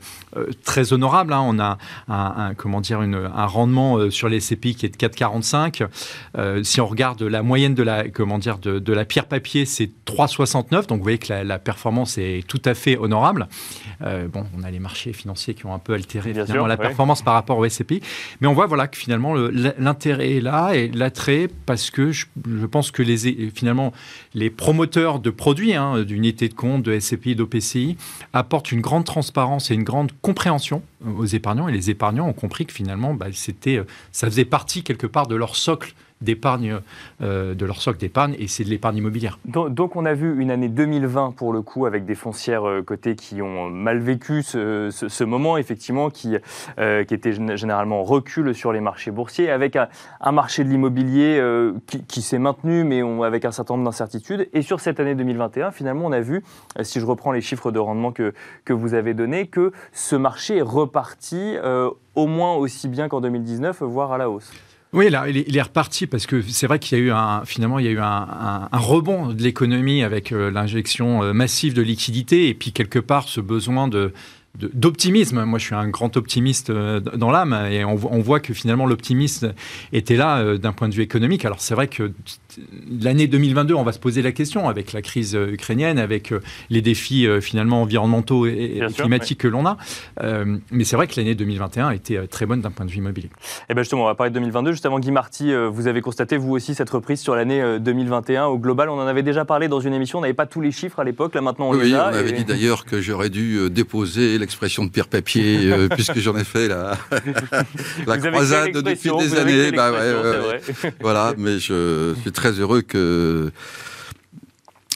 très 0.64 0.92
honorables. 0.92 1.32
Hein. 1.32 1.42
On 1.44 1.58
a 1.58 1.78
un, 2.08 2.54
comment 2.54 2.80
dire, 2.80 3.02
une, 3.02 3.16
un 3.16 3.46
rendement 3.46 4.10
sur 4.10 4.28
les 4.28 4.40
SCPI 4.40 4.74
qui 4.76 4.86
est 4.86 4.88
de 4.88 4.96
4,45. 4.96 6.62
si 6.62 6.80
on 6.80 6.86
regarde 6.86 7.22
la 7.22 7.42
moyenne 7.42 7.74
de 7.74 7.82
la, 7.82 8.08
comment 8.08 8.38
dire, 8.38 8.58
de, 8.58 8.92
la 8.92 9.04
pierre 9.04 9.26
papier, 9.26 9.64
c'est 9.64 9.90
3,69. 10.06 10.86
Donc 10.86 10.98
vous 10.98 11.02
voyez 11.02 11.18
que 11.18 11.32
la, 11.32 11.58
performance 11.58 12.16
est 12.18 12.46
tout 12.46 12.62
à 12.64 12.74
fait 12.74 12.96
honorable. 12.96 13.48
bon, 14.00 14.46
on 14.56 14.62
a 14.62 14.70
les 14.70 14.78
marchés 14.78 15.12
financiers 15.12 15.54
qui 15.54 15.66
ont 15.66 15.74
un 15.74 15.78
peu 15.78 15.94
altéré 15.94 16.32
finalement, 16.32 16.66
la 16.66 16.76
performance 16.76 17.22
par 17.22 17.34
rapport 17.34 17.58
au 17.58 17.68
SCPI. 17.68 18.00
Mais 18.40 18.46
on 18.46 18.54
voit 18.54 18.66
voilà, 18.66 18.88
que 18.88 18.96
finalement 18.96 19.34
l'intérêt 19.34 20.36
est 20.36 20.40
là 20.40 20.72
et 20.74 20.88
l'attrait 20.88 21.48
parce 21.66 21.90
que 21.90 22.12
je, 22.12 22.26
je 22.46 22.66
pense 22.66 22.90
que 22.90 23.02
les, 23.02 23.50
finalement 23.50 23.92
les 24.34 24.50
promoteurs 24.50 25.18
de 25.18 25.30
produits, 25.30 25.74
hein, 25.74 26.02
d'unités 26.02 26.48
de 26.48 26.54
compte, 26.54 26.82
de 26.82 26.98
SCPI, 26.98 27.34
d'OPCI, 27.34 27.96
apportent 28.32 28.72
une 28.72 28.80
grande 28.80 29.04
transparence 29.04 29.70
et 29.70 29.74
une 29.74 29.84
grande 29.84 30.12
compréhension 30.22 30.82
aux 31.04 31.26
épargnants. 31.26 31.68
Et 31.68 31.72
les 31.72 31.90
épargnants 31.90 32.28
ont 32.28 32.32
compris 32.32 32.66
que 32.66 32.72
finalement, 32.72 33.14
bah, 33.14 33.26
c'était, 33.32 33.82
ça 34.12 34.28
faisait 34.28 34.44
partie 34.44 34.82
quelque 34.82 35.06
part 35.06 35.26
de 35.26 35.34
leur 35.34 35.56
socle 35.56 35.94
d'épargne, 36.20 36.80
euh, 37.22 37.54
de 37.54 37.64
leur 37.64 37.80
socle 37.80 37.98
d'épargne, 37.98 38.36
et 38.38 38.46
c'est 38.46 38.64
de 38.64 38.68
l'épargne 38.68 38.98
immobilière. 38.98 39.38
Donc, 39.44 39.96
on 39.96 40.04
a 40.04 40.12
vu 40.12 40.40
une 40.40 40.50
année 40.50 40.68
2020 40.68 41.32
pour 41.32 41.52
le 41.52 41.62
coup, 41.62 41.86
avec 41.86 42.04
des 42.04 42.14
foncières 42.14 42.68
euh, 42.68 42.82
cotées 42.82 43.16
qui 43.16 43.40
ont 43.40 43.70
mal 43.70 43.98
vécu 43.98 44.42
ce, 44.42 45.24
moment, 45.24 45.56
effectivement, 45.56 46.10
qui, 46.10 46.36
euh, 46.78 47.04
qui 47.04 47.14
était 47.14 47.32
généralement 47.56 48.02
recul 48.04 48.54
sur 48.54 48.72
les 48.72 48.80
marchés 48.80 49.10
boursiers, 49.10 49.50
avec 49.50 49.76
un, 49.76 49.88
marché 50.32 50.62
de 50.64 50.68
l'immobilier 50.68 51.42
qui, 52.06 52.22
s'est 52.22 52.38
maintenu, 52.38 52.84
mais 52.84 53.02
avec 53.24 53.44
un 53.44 53.52
certain 53.52 53.74
nombre 53.74 53.86
d'incertitudes. 53.86 54.48
Et 54.52 54.62
sur 54.62 54.80
cette 54.80 55.00
année 55.00 55.14
2021, 55.14 55.70
finalement, 55.70 56.06
on 56.06 56.12
a 56.12 56.20
vu, 56.20 56.42
si 56.82 57.00
je 57.00 57.06
reprends 57.06 57.32
les 57.32 57.40
chiffres 57.40 57.72
de 57.72 57.78
rendement 57.78 58.12
que, 58.12 58.32
que 58.64 58.72
vous 58.72 58.94
avez 58.94 59.14
donnés, 59.14 59.46
que 59.46 59.72
ce 59.92 60.16
marché 60.16 60.58
est 60.58 60.62
reparti 60.62 61.56
au 62.14 62.26
moins 62.26 62.54
aussi 62.54 62.88
bien 62.88 63.08
qu'en 63.08 63.20
2019, 63.20 63.82
voire 63.82 64.12
à 64.12 64.18
la 64.18 64.30
hausse. 64.30 64.52
Oui, 64.92 65.08
là, 65.08 65.28
il 65.28 65.56
est, 65.56 65.62
reparti 65.62 66.08
parce 66.08 66.26
que 66.26 66.42
c'est 66.42 66.66
vrai 66.66 66.80
qu'il 66.80 66.98
y 66.98 67.00
a 67.00 67.04
eu 67.04 67.10
un, 67.12 67.44
finalement, 67.44 67.78
il 67.78 67.84
y 67.84 67.88
a 67.88 67.92
eu 67.92 68.00
un, 68.00 68.68
rebond 68.72 69.28
de 69.28 69.40
l'économie 69.40 70.02
avec 70.02 70.32
euh, 70.32 70.50
l'injection 70.50 71.22
euh, 71.22 71.32
massive 71.32 71.74
de 71.74 71.82
liquidités 71.82 72.48
et 72.48 72.54
puis 72.54 72.72
quelque 72.72 72.98
part 72.98 73.28
ce 73.28 73.40
besoin 73.40 73.86
de 73.86 74.12
d'optimisme. 74.58 75.44
Moi, 75.44 75.58
je 75.58 75.66
suis 75.66 75.74
un 75.74 75.88
grand 75.88 76.16
optimiste 76.16 76.70
euh, 76.70 77.00
dans 77.00 77.30
l'âme 77.30 77.52
et 77.70 77.84
on, 77.84 77.94
voit 77.94 78.40
que 78.40 78.52
finalement 78.52 78.86
l'optimisme 78.86 79.54
était 79.92 80.16
là 80.16 80.58
d'un 80.58 80.72
point 80.72 80.88
de 80.88 80.94
vue 80.94 81.02
économique. 81.02 81.44
Alors 81.44 81.60
c'est 81.60 81.74
vrai 81.74 81.88
que 81.88 82.12
l'année 83.00 83.26
2022, 83.26 83.74
on 83.74 83.82
va 83.82 83.92
se 83.92 83.98
poser 83.98 84.22
la 84.22 84.32
question 84.32 84.68
avec 84.68 84.92
la 84.92 85.02
crise 85.02 85.34
euh, 85.34 85.52
ukrainienne, 85.52 85.98
avec 85.98 86.32
euh, 86.32 86.40
les 86.70 86.82
défis 86.82 87.26
euh, 87.26 87.40
finalement 87.40 87.82
environnementaux 87.82 88.46
et, 88.46 88.80
climatiques 88.96 89.40
que 89.40 89.48
l'on 89.48 89.66
a. 89.66 89.76
mais 90.70 90.84
c'est 90.84 90.96
vrai 90.96 91.06
que 91.06 91.14
l'année 91.16 91.34
2021 91.34 91.88
a 91.88 91.94
été 91.94 92.20
très 92.28 92.46
bonne 92.46 92.60
d'un 92.60 92.70
point 92.70 92.84
de 92.86 92.90
vue 92.90 92.98
immobilier. 92.98 93.28
Et 93.28 93.70
eh 93.70 93.74
bien 93.74 93.82
justement, 93.82 94.02
on 94.02 94.06
va 94.06 94.14
parler 94.14 94.30
de 94.30 94.34
2022. 94.34 94.72
Justement, 94.72 94.98
Guy 94.98 95.10
Marty, 95.10 95.52
vous 95.70 95.86
avez 95.86 96.00
constaté 96.00 96.36
vous 96.36 96.52
aussi 96.52 96.74
cette 96.74 96.90
reprise 96.90 97.20
sur 97.20 97.34
l'année 97.34 97.78
2021 97.78 98.46
au 98.46 98.58
global. 98.58 98.88
On 98.88 98.98
en 98.98 99.06
avait 99.06 99.22
déjà 99.22 99.44
parlé 99.44 99.68
dans 99.68 99.80
une 99.80 99.94
émission. 99.94 100.18
On 100.18 100.22
n'avait 100.22 100.34
pas 100.34 100.46
tous 100.46 100.60
les 100.60 100.72
chiffres 100.72 101.00
à 101.00 101.04
l'époque. 101.04 101.34
Là 101.34 101.40
maintenant, 101.40 101.70
on 101.70 101.74
oui, 101.74 101.90
les 101.90 101.94
a. 101.94 102.10
On 102.12 102.16
avait 102.16 102.32
dit 102.32 102.44
d'ailleurs 102.44 102.84
que 102.84 103.00
j'aurais 103.00 103.30
dû 103.30 103.70
déposer 103.70 104.38
l'expression 104.40 104.84
de 104.84 104.90
pierre-papier 104.90 105.88
puisque 105.90 106.18
j'en 106.18 106.36
ai 106.36 106.44
fait 106.44 106.68
la, 106.68 106.98
la 108.06 108.18
croisade 108.18 108.72
depuis 108.72 109.10
des 109.18 109.34
années. 109.34 109.72
Bah 109.72 109.92
voilà, 111.00 111.34
mais 111.38 111.58
je 111.58 112.14
suis 112.22 112.32
très 112.32 112.52
heureux 112.52 112.82
que 112.82 113.52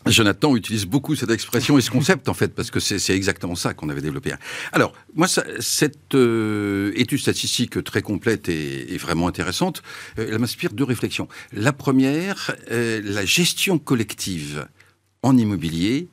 Jonathan 0.06 0.54
utilise 0.54 0.86
beaucoup 0.86 1.14
cette 1.14 1.30
expression 1.30 1.78
et 1.78 1.80
ce 1.80 1.90
concept, 1.90 2.28
en 2.28 2.34
fait, 2.34 2.48
parce 2.48 2.70
que 2.70 2.80
c'est 2.80 3.14
exactement 3.14 3.54
ça 3.54 3.74
qu'on 3.74 3.88
avait 3.88 4.02
développé. 4.02 4.32
Alors, 4.72 4.92
moi, 5.14 5.26
cette 5.28 6.14
euh, 6.14 6.92
étude 6.94 7.20
statistique 7.20 7.82
très 7.84 8.02
complète 8.02 8.48
et, 8.48 8.96
vraiment 8.98 9.28
intéressante, 9.28 9.82
euh, 10.18 10.28
elle 10.30 10.38
m'inspire 10.38 10.72
deux 10.72 10.84
réflexions. 10.84 11.28
La 11.52 11.72
première, 11.72 12.54
euh, 12.70 13.00
la 13.04 13.24
gestion 13.24 13.78
collective 13.78 14.66
en 15.22 15.36
immobilier 15.36 16.08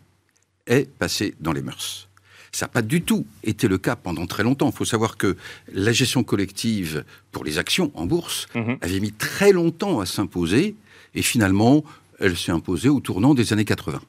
est 0.68 0.90
passée 0.90 1.36
dans 1.40 1.52
les 1.52 1.62
mœurs. 1.62 2.08
Ça 2.52 2.66
n'a 2.66 2.70
pas 2.70 2.82
du 2.82 3.02
tout 3.02 3.26
été 3.44 3.68
le 3.68 3.78
cas 3.78 3.96
pendant 3.96 4.26
très 4.26 4.44
longtemps. 4.44 4.70
Il 4.70 4.76
faut 4.76 4.86
savoir 4.86 5.18
que 5.18 5.38
la 5.74 5.92
gestion 5.92 6.24
collective 6.24 7.06
pour 7.32 7.44
les 7.44 7.58
actions 7.58 7.92
en 7.96 8.06
bourse 8.06 8.48
mhm. 8.56 8.78
avait 8.82 9.00
mis 9.00 9.12
très 9.12 9.52
longtemps 9.52 10.00
à 10.00 10.06
s'imposer 10.06 10.76
et 11.16 11.22
finalement, 11.22 11.84
elle 12.20 12.38
s'est 12.38 12.52
imposée 12.52 12.90
au 12.90 13.00
tournant 13.00 13.34
des 13.34 13.54
années 13.54 13.66
80. 13.66 14.02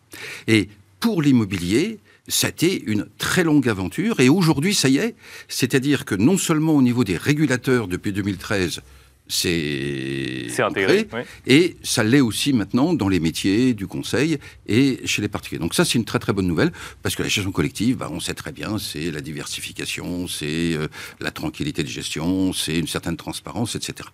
Et 0.48 0.68
pour 1.00 1.22
l'immobilier, 1.22 1.98
c'était 2.28 2.76
une 2.76 3.06
très 3.18 3.44
longue 3.44 3.68
aventure. 3.68 4.20
Et 4.20 4.28
aujourd'hui, 4.28 4.74
ça 4.74 4.88
y 4.88 4.98
est, 4.98 5.14
c'est-à-dire 5.48 6.04
que 6.04 6.14
non 6.14 6.36
seulement 6.36 6.74
au 6.74 6.82
niveau 6.82 7.04
des 7.04 7.16
régulateurs 7.16 7.88
depuis 7.88 8.12
2013, 8.12 8.82
c'est 9.28 10.60
intégré. 10.60 11.08
Et 11.46 11.76
ça 11.82 12.04
l'est 12.04 12.20
aussi 12.20 12.52
maintenant 12.52 12.92
dans 12.92 13.08
les 13.08 13.20
métiers 13.20 13.72
du 13.74 13.86
conseil 13.86 14.38
et 14.66 15.00
chez 15.06 15.22
les 15.22 15.28
particuliers. 15.28 15.60
Donc 15.60 15.74
ça, 15.74 15.84
c'est 15.84 15.98
une 15.98 16.04
très 16.04 16.18
très 16.18 16.32
bonne 16.32 16.46
nouvelle 16.46 16.72
parce 17.02 17.16
que 17.16 17.22
la 17.22 17.28
gestion 17.28 17.52
collective, 17.52 17.96
bah, 17.96 18.10
on 18.12 18.20
sait 18.20 18.34
très 18.34 18.52
bien, 18.52 18.78
c'est 18.78 19.10
la 19.10 19.20
diversification, 19.20 20.28
c'est 20.28 20.74
euh, 20.74 20.88
la 21.20 21.30
tranquillité 21.30 21.82
de 21.82 21.88
gestion, 21.88 22.52
c'est 22.52 22.78
une 22.78 22.86
certaine 22.86 23.16
transparence, 23.16 23.74
etc. 23.74 24.08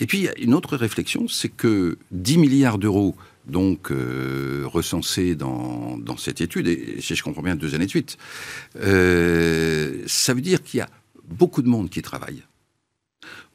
Et 0.00 0.06
puis, 0.06 0.28
une 0.38 0.54
autre 0.54 0.76
réflexion, 0.76 1.26
c'est 1.28 1.48
que 1.48 1.98
10 2.12 2.38
milliards 2.38 2.78
d'euros 2.78 3.16
donc 3.46 3.90
euh, 3.90 4.62
recensés 4.66 5.34
dans, 5.34 5.98
dans, 5.98 6.16
cette 6.16 6.40
étude, 6.40 6.68
et 6.68 7.00
si 7.00 7.16
je 7.16 7.22
comprends 7.24 7.42
bien, 7.42 7.56
deux 7.56 7.74
années 7.74 7.86
de 7.86 7.90
suite. 7.90 8.16
Euh, 8.80 10.04
ça 10.06 10.32
veut 10.32 10.40
dire 10.40 10.62
qu'il 10.62 10.78
y 10.78 10.80
a 10.80 10.88
beaucoup 11.28 11.62
de 11.62 11.68
monde 11.68 11.90
qui 11.90 12.02
travaille. 12.02 12.44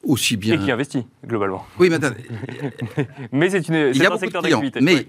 Aussi 0.02 0.36
bien... 0.36 0.60
Et 0.60 0.64
qui 0.64 0.70
investit, 0.70 1.04
globalement. 1.26 1.66
Oui, 1.78 1.90
madame. 1.90 2.14
mais 3.32 3.50
c'est 3.50 3.68
un 3.68 4.18
secteur 4.18 4.42
d'activité. 4.42 4.80
Mais 4.80 5.06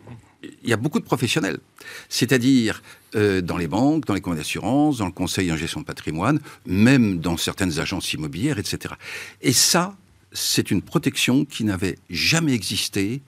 il 0.63 0.69
y 0.69 0.73
a 0.73 0.77
beaucoup 0.77 0.99
de 0.99 1.05
professionnels. 1.05 1.59
C'est-à-dire 2.07 2.81
euh, 3.15 3.41
dans 3.41 3.57
les 3.57 3.67
banques, 3.67 4.05
dans 4.05 4.13
les 4.13 4.21
compagnies 4.21 4.41
d'assurance, 4.41 4.97
dans 4.97 5.05
le 5.05 5.11
conseil 5.11 5.51
en 5.51 5.57
gestion 5.57 5.81
de 5.81 5.85
patrimoine, 5.85 6.39
même 6.65 7.19
dans 7.19 7.37
certaines 7.37 7.79
agences 7.79 8.13
immobilières, 8.13 8.59
etc. 8.59 8.95
Et 9.41 9.53
ça, 9.53 9.95
c'est 10.31 10.71
une 10.71 10.81
protection 10.81 11.45
qui 11.45 11.63
n'avait 11.63 11.97
jamais 12.09 12.53
existé 12.53 13.21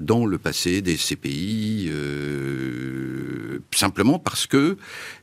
dans 0.00 0.26
le 0.26 0.38
passé 0.38 0.82
des 0.82 0.96
CPI, 0.96 1.88
euh, 1.90 3.60
simplement 3.74 4.18
parce 4.18 4.46
que 4.46 4.76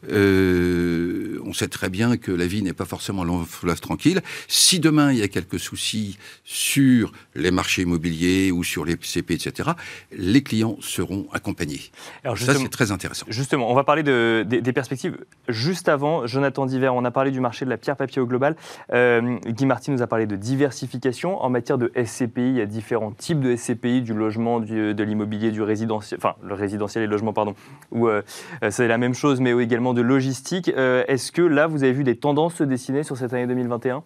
euh, 0.10 1.40
on 1.46 1.54
sait 1.54 1.68
très 1.68 1.90
bien 1.90 2.18
que 2.18 2.32
la 2.32 2.48
vie 2.48 2.62
n'est 2.64 2.74
pas 2.74 2.86
forcément 2.86 3.24
long 3.24 3.46
fleuve 3.46 3.80
tranquille. 3.80 4.22
Si 4.48 4.80
demain 4.80 5.12
il 5.12 5.20
y 5.20 5.24
a 5.24 5.28
quelques 5.28 5.60
soucis 5.60 6.18
sur 6.44 7.12
les 7.36 7.52
marchés 7.52 7.84
immobiliers 7.84 8.52
ou 8.52 8.64
sur 8.64 8.86
les 8.86 8.98
CP, 9.00 9.36
etc., 9.36 9.72
les 10.12 10.42
clients 10.42 10.78
seront 10.82 11.28
accompagnés. 11.32 11.82
Alors 12.24 12.38
Ça, 12.38 12.54
c'est 12.56 12.70
très 12.70 12.92
intéressant. 12.92 13.26
Justement, 13.30 13.70
on 13.72 13.76
va 13.76 13.84
parler 13.84 14.04
de, 14.04 14.46
des, 14.48 14.74
perspectives. 14.74 15.18
Juste 15.48 15.90
avant, 15.90 16.26
Jonathan 16.26 16.66
Diver, 16.66 16.90
on 16.90 17.06
a 17.06 17.12
parlé 17.12 17.32
du 17.32 17.40
marché 17.40 17.66
de 17.66 17.70
la 17.70 17.78
pierre-papier 17.78 18.22
au 18.22 18.26
global. 18.26 18.56
Euh, 18.94 19.38
Guy 19.46 19.66
Martin 19.66 19.92
nous 19.92 20.02
a 20.02 20.08
parlé 20.08 20.26
de 20.26 20.36
diversification. 20.36 21.42
En 21.42 21.50
matière 21.50 21.78
de 21.78 21.92
SCPI, 21.96 22.50
il 22.50 22.56
y 22.56 22.62
a 22.62 22.66
différents 22.66 23.12
types 23.12 23.40
de 23.40 23.56
SCPI, 23.56 24.02
du 24.02 24.14
logement, 24.14 24.60
de 24.76 25.04
l'immobilier, 25.04 25.52
du 25.52 25.62
résidentiel, 25.62 26.20
enfin 26.22 26.36
le 26.44 26.54
résidentiel 26.54 27.04
et 27.04 27.08
le 27.08 27.12
logement, 27.12 27.34
pardon, 27.34 27.56
où 27.92 28.08
euh, 28.08 28.22
euh, 28.64 28.72
c'est 28.72 28.88
la 28.88 28.98
même 28.98 29.14
chose, 29.14 29.40
mais 29.40 29.52
également 29.52 29.94
de 29.94 30.02
logistique. 30.02 30.72
Euh, 30.76 31.04
est-ce 31.08 31.32
que 31.32 31.42
là, 31.42 31.68
vous 31.68 31.84
avez 31.84 31.94
vu 31.94 32.04
des 32.04 32.16
tendances 32.16 32.56
se 32.56 32.64
dessiner 32.64 33.04
sur 33.04 33.18
cette 33.18 33.34
année 33.34 33.48
2021 33.48 34.04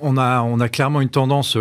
on 0.00 0.16
a, 0.16 0.42
on 0.42 0.60
a 0.60 0.68
clairement 0.68 1.00
une 1.00 1.08
tendance 1.08 1.56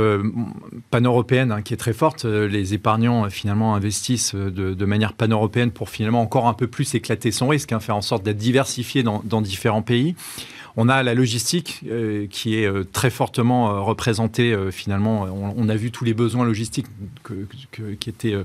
pan-européenne 0.91 1.51
hein, 1.51 1.61
qui 1.61 1.73
est 1.73 1.77
très 1.77 1.93
forte. 1.93 2.25
Les 2.25 2.73
épargnants 2.73 3.29
finalement 3.29 3.75
investissent 3.75 4.35
de, 4.35 4.85
manière 4.85 5.13
pan-européenne 5.13 5.71
pour 5.71 5.89
finalement 5.89 6.21
encore 6.21 6.47
un 6.47 6.53
peu 6.53 6.67
plus 6.67 6.95
éclater 6.95 7.31
son 7.31 7.47
risque, 7.47 7.71
hein, 7.71 7.79
faire 7.79 7.95
en 7.95 8.01
sorte 8.01 8.23
d'être 8.23 8.37
diversifié 8.37 9.03
dans, 9.03 9.21
dans 9.25 9.41
différents 9.41 9.81
pays. 9.81 10.15
On 10.77 10.89
a 10.89 11.03
la 11.03 11.13
logistique 11.13 11.81
euh, 11.87 12.27
qui 12.29 12.59
est 12.59 12.65
euh, 12.65 12.83
très 12.83 13.09
fortement 13.09 13.69
euh, 13.71 13.79
représentée 13.79 14.55
finalement. 14.71 15.27
On, 15.55 15.69
a 15.69 15.75
vu 15.75 15.91
tous 15.91 16.03
les 16.03 16.13
besoins 16.13 16.45
logistiques 16.45 16.87
qui 17.99 18.09
étaient 18.09 18.35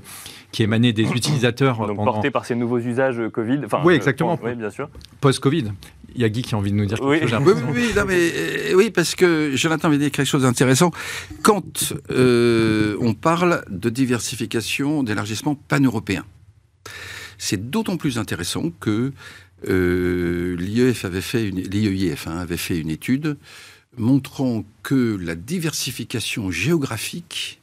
qui 0.52 0.62
émanaient 0.62 0.92
des 0.92 1.10
utilisateurs. 1.14 1.86
Donc 1.86 1.96
portés 1.96 2.30
par 2.30 2.44
ces 2.44 2.54
nouveaux 2.54 2.78
usages 2.78 3.20
Covid. 3.32 3.62
oui, 3.84 3.94
exactement. 3.94 4.38
oui, 4.42 4.54
bien 4.54 4.70
sûr. 4.70 4.88
Post-Covid. 5.20 5.72
Il 6.14 6.20
y 6.20 6.24
a 6.24 6.28
Guy 6.28 6.42
qui 6.42 6.54
a 6.54 6.58
envie 6.58 6.70
de 6.70 6.76
nous 6.76 6.86
dire 6.86 6.98
quelque 6.98 7.28
chose. 7.28 7.40
Oui, 7.44 7.52
oui, 7.72 7.92
oui, 7.94 8.02
mais, 8.06 8.74
oui, 8.74 8.90
parce 8.90 9.14
que 9.14 9.52
Jonathan 9.54 9.88
avait 9.88 9.98
dit 9.98 10.10
quelque 10.10 10.26
chose 10.26 10.42
d'intéressant. 10.42 10.90
Quand 11.42 11.94
on 12.10 13.14
parle 13.14 13.64
de 13.70 13.90
diversification, 13.90 15.02
d'élargissement 15.02 15.54
pan-européen, 15.54 16.24
c'est 17.38 17.70
d'autant 17.70 17.96
plus 17.96 18.18
intéressant 18.18 18.70
que 18.80 19.12
euh, 19.68 20.56
l'IEF 20.58 21.04
avait 21.04 21.20
fait 21.20 21.48
une, 21.48 21.60
l'IEIF 21.60 22.26
hein, 22.26 22.38
avait 22.38 22.56
fait 22.56 22.78
une 22.78 22.90
étude 22.90 23.36
montrant 23.96 24.64
que 24.82 25.18
la 25.20 25.34
diversification 25.34 26.50
géographique 26.50 27.59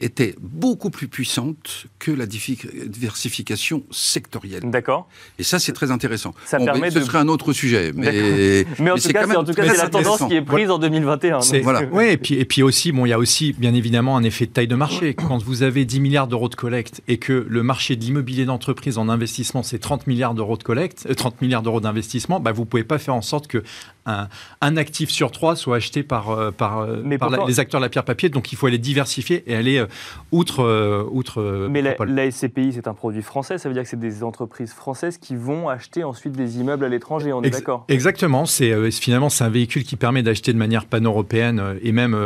était 0.00 0.34
beaucoup 0.40 0.90
plus 0.90 1.06
puissante 1.06 1.86
que 2.00 2.10
la 2.10 2.26
diversification 2.26 3.84
sectorielle. 3.92 4.62
D'accord. 4.64 5.08
Et 5.38 5.44
ça, 5.44 5.60
c'est 5.60 5.72
très 5.72 5.92
intéressant. 5.92 6.34
Ça 6.44 6.58
permet 6.58 6.90
ce 6.90 7.00
serait 7.00 7.18
un 7.18 7.28
autre 7.28 7.52
sujet. 7.52 7.92
Mais, 7.94 8.66
mais 8.80 8.90
en 8.90 8.96
tout 8.96 9.08
cas, 9.10 9.26
c'est 9.26 9.76
la 9.76 9.88
tendance 9.88 10.24
qui 10.26 10.34
est 10.34 10.42
prise 10.42 10.70
en 10.70 10.78
2021. 10.78 11.38
Voilà. 11.62 11.82
Oui, 11.92 12.06
et 12.06 12.16
puis, 12.16 12.34
et 12.34 12.44
puis 12.44 12.62
aussi, 12.62 12.90
bon, 12.90 13.06
il 13.06 13.10
y 13.10 13.12
a 13.12 13.18
aussi, 13.18 13.52
bien 13.52 13.72
évidemment, 13.72 14.16
un 14.16 14.24
effet 14.24 14.46
de 14.46 14.50
taille 14.50 14.66
de 14.66 14.74
marché. 14.74 15.14
Quand 15.14 15.38
vous 15.38 15.62
avez 15.62 15.84
10 15.84 16.00
milliards 16.00 16.26
d'euros 16.26 16.48
de 16.48 16.56
collecte 16.56 17.00
et 17.06 17.18
que 17.18 17.46
le 17.48 17.62
marché 17.62 17.94
de 17.94 18.02
l'immobilier 18.02 18.44
d'entreprise 18.44 18.98
en 18.98 19.08
investissement, 19.08 19.62
c'est 19.62 19.78
30 19.78 20.08
milliards 20.08 20.34
d'euros 20.34 20.56
de 20.56 20.64
collecte, 20.64 21.14
30 21.14 21.34
euh, 21.34 21.36
milliards 21.40 21.62
d'euros 21.62 21.80
d'investissement, 21.80 22.40
bah, 22.40 22.52
vous 22.52 22.62
ne 22.62 22.66
pouvez 22.66 22.84
pas 22.84 22.98
faire 22.98 23.14
en 23.14 23.22
sorte 23.22 23.46
que 23.46 23.62
un, 24.06 24.76
actif 24.76 25.10
sur 25.10 25.30
trois 25.30 25.56
soit 25.56 25.76
acheté 25.76 26.02
par, 26.02 26.30
euh, 26.30 26.50
par, 26.50 26.80
euh, 26.80 27.02
les 27.46 27.60
acteurs 27.60 27.80
de 27.80 27.84
la 27.84 27.88
pierre 27.88 28.04
papier. 28.04 28.28
Donc 28.28 28.52
il 28.52 28.56
faut 28.56 28.66
aller 28.66 28.78
diversifier 28.78 29.44
et 29.46 29.54
aller 29.54 29.78
euh, 29.78 29.86
outre, 30.32 31.08
outre. 31.10 31.68
Mais 31.70 31.82
la, 31.82 32.30
SCPI, 32.30 32.72
c'est 32.74 32.88
un 32.88 32.94
produit 32.94 33.22
français. 33.22 33.58
Ça 33.58 33.68
veut 33.68 33.74
dire 33.74 33.82
que 33.82 33.88
c'est 33.88 33.98
des 33.98 34.22
entreprises 34.22 34.72
françaises 34.72 35.18
qui 35.18 35.36
vont 35.36 35.68
acheter 35.68 36.04
ensuite 36.04 36.32
des 36.32 36.58
immeubles 36.58 36.84
à 36.84 36.88
l'étranger. 36.88 37.32
On 37.32 37.42
est 37.42 37.50
d'accord? 37.50 37.84
Exactement. 37.88 38.46
C'est 38.46 38.90
finalement 38.90 39.28
c'est 39.28 39.44
un 39.44 39.50
véhicule 39.50 39.84
qui 39.84 39.96
permet 39.96 40.22
d'acheter 40.22 40.52
de 40.52 40.58
manière 40.58 40.86
pan-européenne 40.86 41.78
et 41.82 41.92
même 41.92 42.16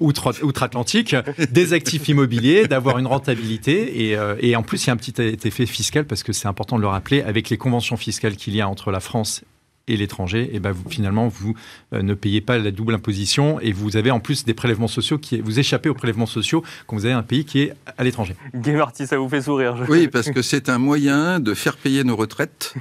outre, 0.00 0.32
outre-Atlantique 0.42 1.16
des 1.50 1.72
actifs 1.72 2.08
immobiliers, 2.08 2.66
d'avoir 2.66 2.98
une 2.98 3.06
rentabilité 3.06 4.10
et, 4.10 4.18
et 4.40 4.56
en 4.56 4.62
plus 4.62 4.84
il 4.84 4.86
y 4.88 4.90
a 4.90 4.92
un 4.92 4.96
petit 4.96 5.20
effet 5.20 5.66
fiscal 5.66 6.04
parce 6.04 6.22
que 6.22 6.32
c'est 6.32 6.48
important 6.48 6.76
de 6.76 6.82
le 6.82 6.88
rappeler 6.88 7.22
avec 7.22 7.50
les 7.50 7.56
conventions 7.56 7.96
fiscales 7.96 8.36
qu'il 8.36 8.54
y 8.54 8.60
a 8.60 8.68
entre 8.68 8.90
la 8.90 9.00
France 9.00 9.42
et 9.88 9.96
l'étranger, 9.96 10.42
et 10.42 10.50
eh 10.54 10.60
ben 10.60 10.72
vous, 10.72 10.88
finalement, 10.90 11.28
vous 11.28 11.54
euh, 11.92 12.02
ne 12.02 12.14
payez 12.14 12.40
pas 12.40 12.58
la 12.58 12.70
double 12.70 12.94
imposition 12.94 13.60
et 13.60 13.72
vous 13.72 13.96
avez 13.96 14.10
en 14.10 14.18
plus 14.18 14.44
des 14.44 14.54
prélèvements 14.54 14.88
sociaux 14.88 15.18
qui 15.18 15.40
vous 15.40 15.60
échappez 15.60 15.88
aux 15.88 15.94
prélèvements 15.94 16.26
sociaux 16.26 16.64
quand 16.86 16.96
vous 16.96 17.04
avez 17.04 17.14
un 17.14 17.22
pays 17.22 17.44
qui 17.44 17.60
est 17.60 17.72
à 17.96 18.02
l'étranger. 18.02 18.34
Gay 18.54 18.72
Marty, 18.72 19.06
ça 19.06 19.18
vous 19.18 19.28
fait 19.28 19.42
sourire. 19.42 19.84
Oui, 19.88 20.08
parce 20.08 20.30
que 20.30 20.42
c'est 20.42 20.68
un 20.68 20.78
moyen 20.78 21.38
de 21.38 21.54
faire 21.54 21.76
payer 21.76 22.02
nos 22.02 22.16
retraites 22.16 22.74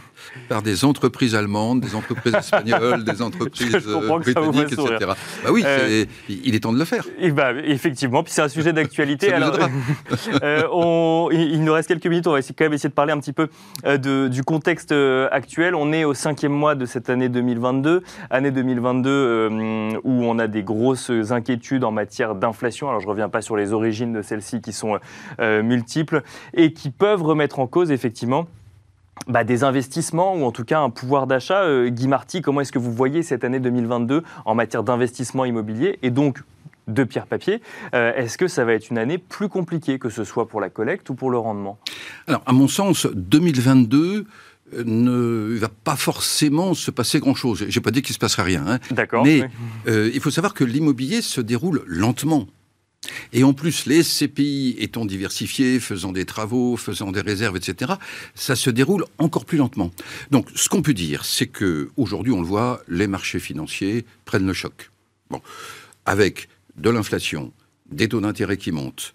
par 0.49 0.61
des 0.61 0.85
entreprises 0.85 1.35
allemandes, 1.35 1.81
des 1.81 1.95
entreprises 1.95 2.33
espagnoles, 2.33 3.03
des 3.03 3.21
entreprises 3.21 3.71
britanniques, 3.71 4.73
etc. 4.73 4.97
Bah 5.43 5.49
oui, 5.51 5.63
euh, 5.65 6.05
il 6.29 6.55
est 6.55 6.59
temps 6.59 6.73
de 6.73 6.79
le 6.79 6.85
faire. 6.85 7.05
Et 7.19 7.31
bah, 7.31 7.51
effectivement, 7.63 8.23
puis 8.23 8.33
c'est 8.33 8.41
un 8.41 8.49
sujet 8.49 8.73
d'actualité. 8.73 9.33
Alors, 9.33 9.57
euh, 10.43 10.63
on, 10.71 11.29
il 11.31 11.63
nous 11.63 11.73
reste 11.73 11.87
quelques 11.87 12.07
minutes, 12.07 12.27
on 12.27 12.31
va 12.31 12.39
essayer, 12.39 12.55
quand 12.57 12.65
même 12.65 12.73
essayer 12.73 12.89
de 12.89 12.95
parler 12.95 13.13
un 13.13 13.19
petit 13.19 13.33
peu 13.33 13.49
de, 13.85 14.27
du 14.27 14.43
contexte 14.43 14.93
actuel. 15.31 15.75
On 15.75 15.91
est 15.91 16.05
au 16.05 16.13
cinquième 16.13 16.53
mois 16.53 16.75
de 16.75 16.85
cette 16.85 17.09
année 17.09 17.29
2022, 17.29 18.03
année 18.29 18.51
2022 18.51 19.09
euh, 19.09 19.91
où 20.03 20.23
on 20.23 20.39
a 20.39 20.47
des 20.47 20.63
grosses 20.63 21.11
inquiétudes 21.29 21.83
en 21.83 21.91
matière 21.91 22.35
d'inflation. 22.35 22.89
Alors 22.89 22.99
je 22.99 23.05
ne 23.05 23.11
reviens 23.11 23.29
pas 23.29 23.41
sur 23.41 23.55
les 23.55 23.73
origines 23.73 24.13
de 24.13 24.21
celles-ci 24.21 24.61
qui 24.61 24.73
sont 24.73 24.99
euh, 25.39 25.63
multiples 25.63 26.23
et 26.53 26.73
qui 26.73 26.89
peuvent 26.89 27.23
remettre 27.23 27.59
en 27.59 27.67
cause 27.67 27.91
effectivement 27.91 28.47
bah, 29.27 29.43
des 29.43 29.63
investissements 29.63 30.35
ou 30.35 30.43
en 30.43 30.51
tout 30.51 30.65
cas 30.65 30.79
un 30.79 30.89
pouvoir 30.89 31.27
d'achat. 31.27 31.63
Euh, 31.63 31.89
Guy 31.89 32.07
Marty, 32.07 32.41
comment 32.41 32.61
est-ce 32.61 32.71
que 32.71 32.79
vous 32.79 32.93
voyez 32.93 33.23
cette 33.23 33.43
année 33.43 33.59
2022 33.59 34.23
en 34.45 34.55
matière 34.55 34.83
d'investissement 34.83 35.45
immobilier 35.45 35.99
et 36.01 36.11
donc 36.11 36.41
de 36.87 37.03
pierre-papier 37.03 37.61
Est-ce 37.93 38.37
que 38.37 38.47
ça 38.47 38.63
va 38.63 38.73
être 38.73 38.91
une 38.91 38.99
année 38.99 39.17
plus 39.17 39.49
compliquée, 39.49 39.97
que 39.97 40.09
ce 40.09 40.23
soit 40.23 40.47
pour 40.47 40.61
la 40.61 40.69
collecte 40.69 41.09
ou 41.09 41.15
pour 41.15 41.31
le 41.31 41.39
rendement? 41.39 41.79
Alors, 42.27 42.43
à 42.45 42.53
mon 42.53 42.67
sens, 42.67 43.07
2022 43.11 44.27
ne 44.73 45.55
va 45.57 45.69
pas 45.69 45.95
forcément 45.95 46.73
se 46.73 46.91
passer 46.91 47.19
grand-chose. 47.19 47.65
J'ai 47.69 47.81
pas 47.81 47.91
dit 47.91 48.01
qu'il 48.01 48.13
se 48.13 48.19
passerait 48.19 48.43
rien. 48.43 48.63
Hein. 48.67 48.79
D'accord. 48.91 49.23
Mais 49.23 49.47
euh, 49.87 50.09
il 50.13 50.19
faut 50.19 50.31
savoir 50.31 50.53
que 50.53 50.63
l'immobilier 50.63 51.21
se 51.21 51.41
déroule 51.41 51.83
lentement. 51.85 52.47
Et 53.33 53.43
en 53.43 53.53
plus, 53.53 53.85
les 53.85 54.03
SCPI 54.03 54.75
étant 54.79 55.05
diversifiés, 55.05 55.79
faisant 55.79 56.11
des 56.11 56.25
travaux, 56.25 56.77
faisant 56.77 57.11
des 57.11 57.21
réserves, 57.21 57.57
etc., 57.57 57.93
ça 58.33 58.55
se 58.55 58.69
déroule 58.69 59.05
encore 59.17 59.45
plus 59.45 59.57
lentement. 59.57 59.91
Donc, 60.31 60.47
ce 60.55 60.69
qu'on 60.69 60.81
peut 60.81 60.93
dire, 60.93 61.25
c'est 61.25 61.47
que 61.47 61.89
aujourd'hui, 61.97 62.31
on 62.31 62.41
le 62.41 62.47
voit, 62.47 62.81
les 62.87 63.07
marchés 63.07 63.39
financiers 63.39 64.05
prennent 64.25 64.47
le 64.47 64.53
choc. 64.53 64.91
Bon, 65.29 65.41
avec 66.05 66.49
de 66.77 66.89
l'inflation, 66.89 67.51
des 67.91 68.07
taux 68.09 68.21
d'intérêt 68.21 68.57
qui 68.57 68.71
montent, 68.71 69.13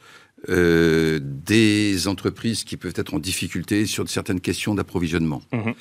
euh, 0.48 1.18
des 1.22 2.08
entreprises 2.08 2.64
qui 2.64 2.78
peuvent 2.78 2.94
être 2.96 3.12
en 3.12 3.18
difficulté 3.18 3.84
sur 3.84 4.08
certaines 4.08 4.40
questions 4.40 4.74
d'approvisionnement. 4.74 5.42
Mhm. 5.52 5.74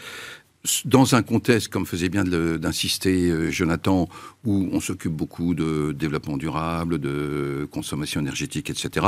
Dans 0.84 1.15
un 1.15 1.22
contexte, 1.22 1.69
comme 1.69 1.86
faisait 1.86 2.10
bien 2.10 2.26
d'insister 2.26 3.30
euh, 3.30 3.50
Jonathan, 3.50 4.10
où 4.45 4.69
on 4.74 4.82
s'occupe 4.82 5.13
beaucoup 5.13 5.54
de 5.54 5.93
développement 5.93 6.36
durable, 6.36 7.00
de 7.00 7.67
consommation 7.72 8.19
énergétique, 8.19 8.69
etc., 8.69 9.06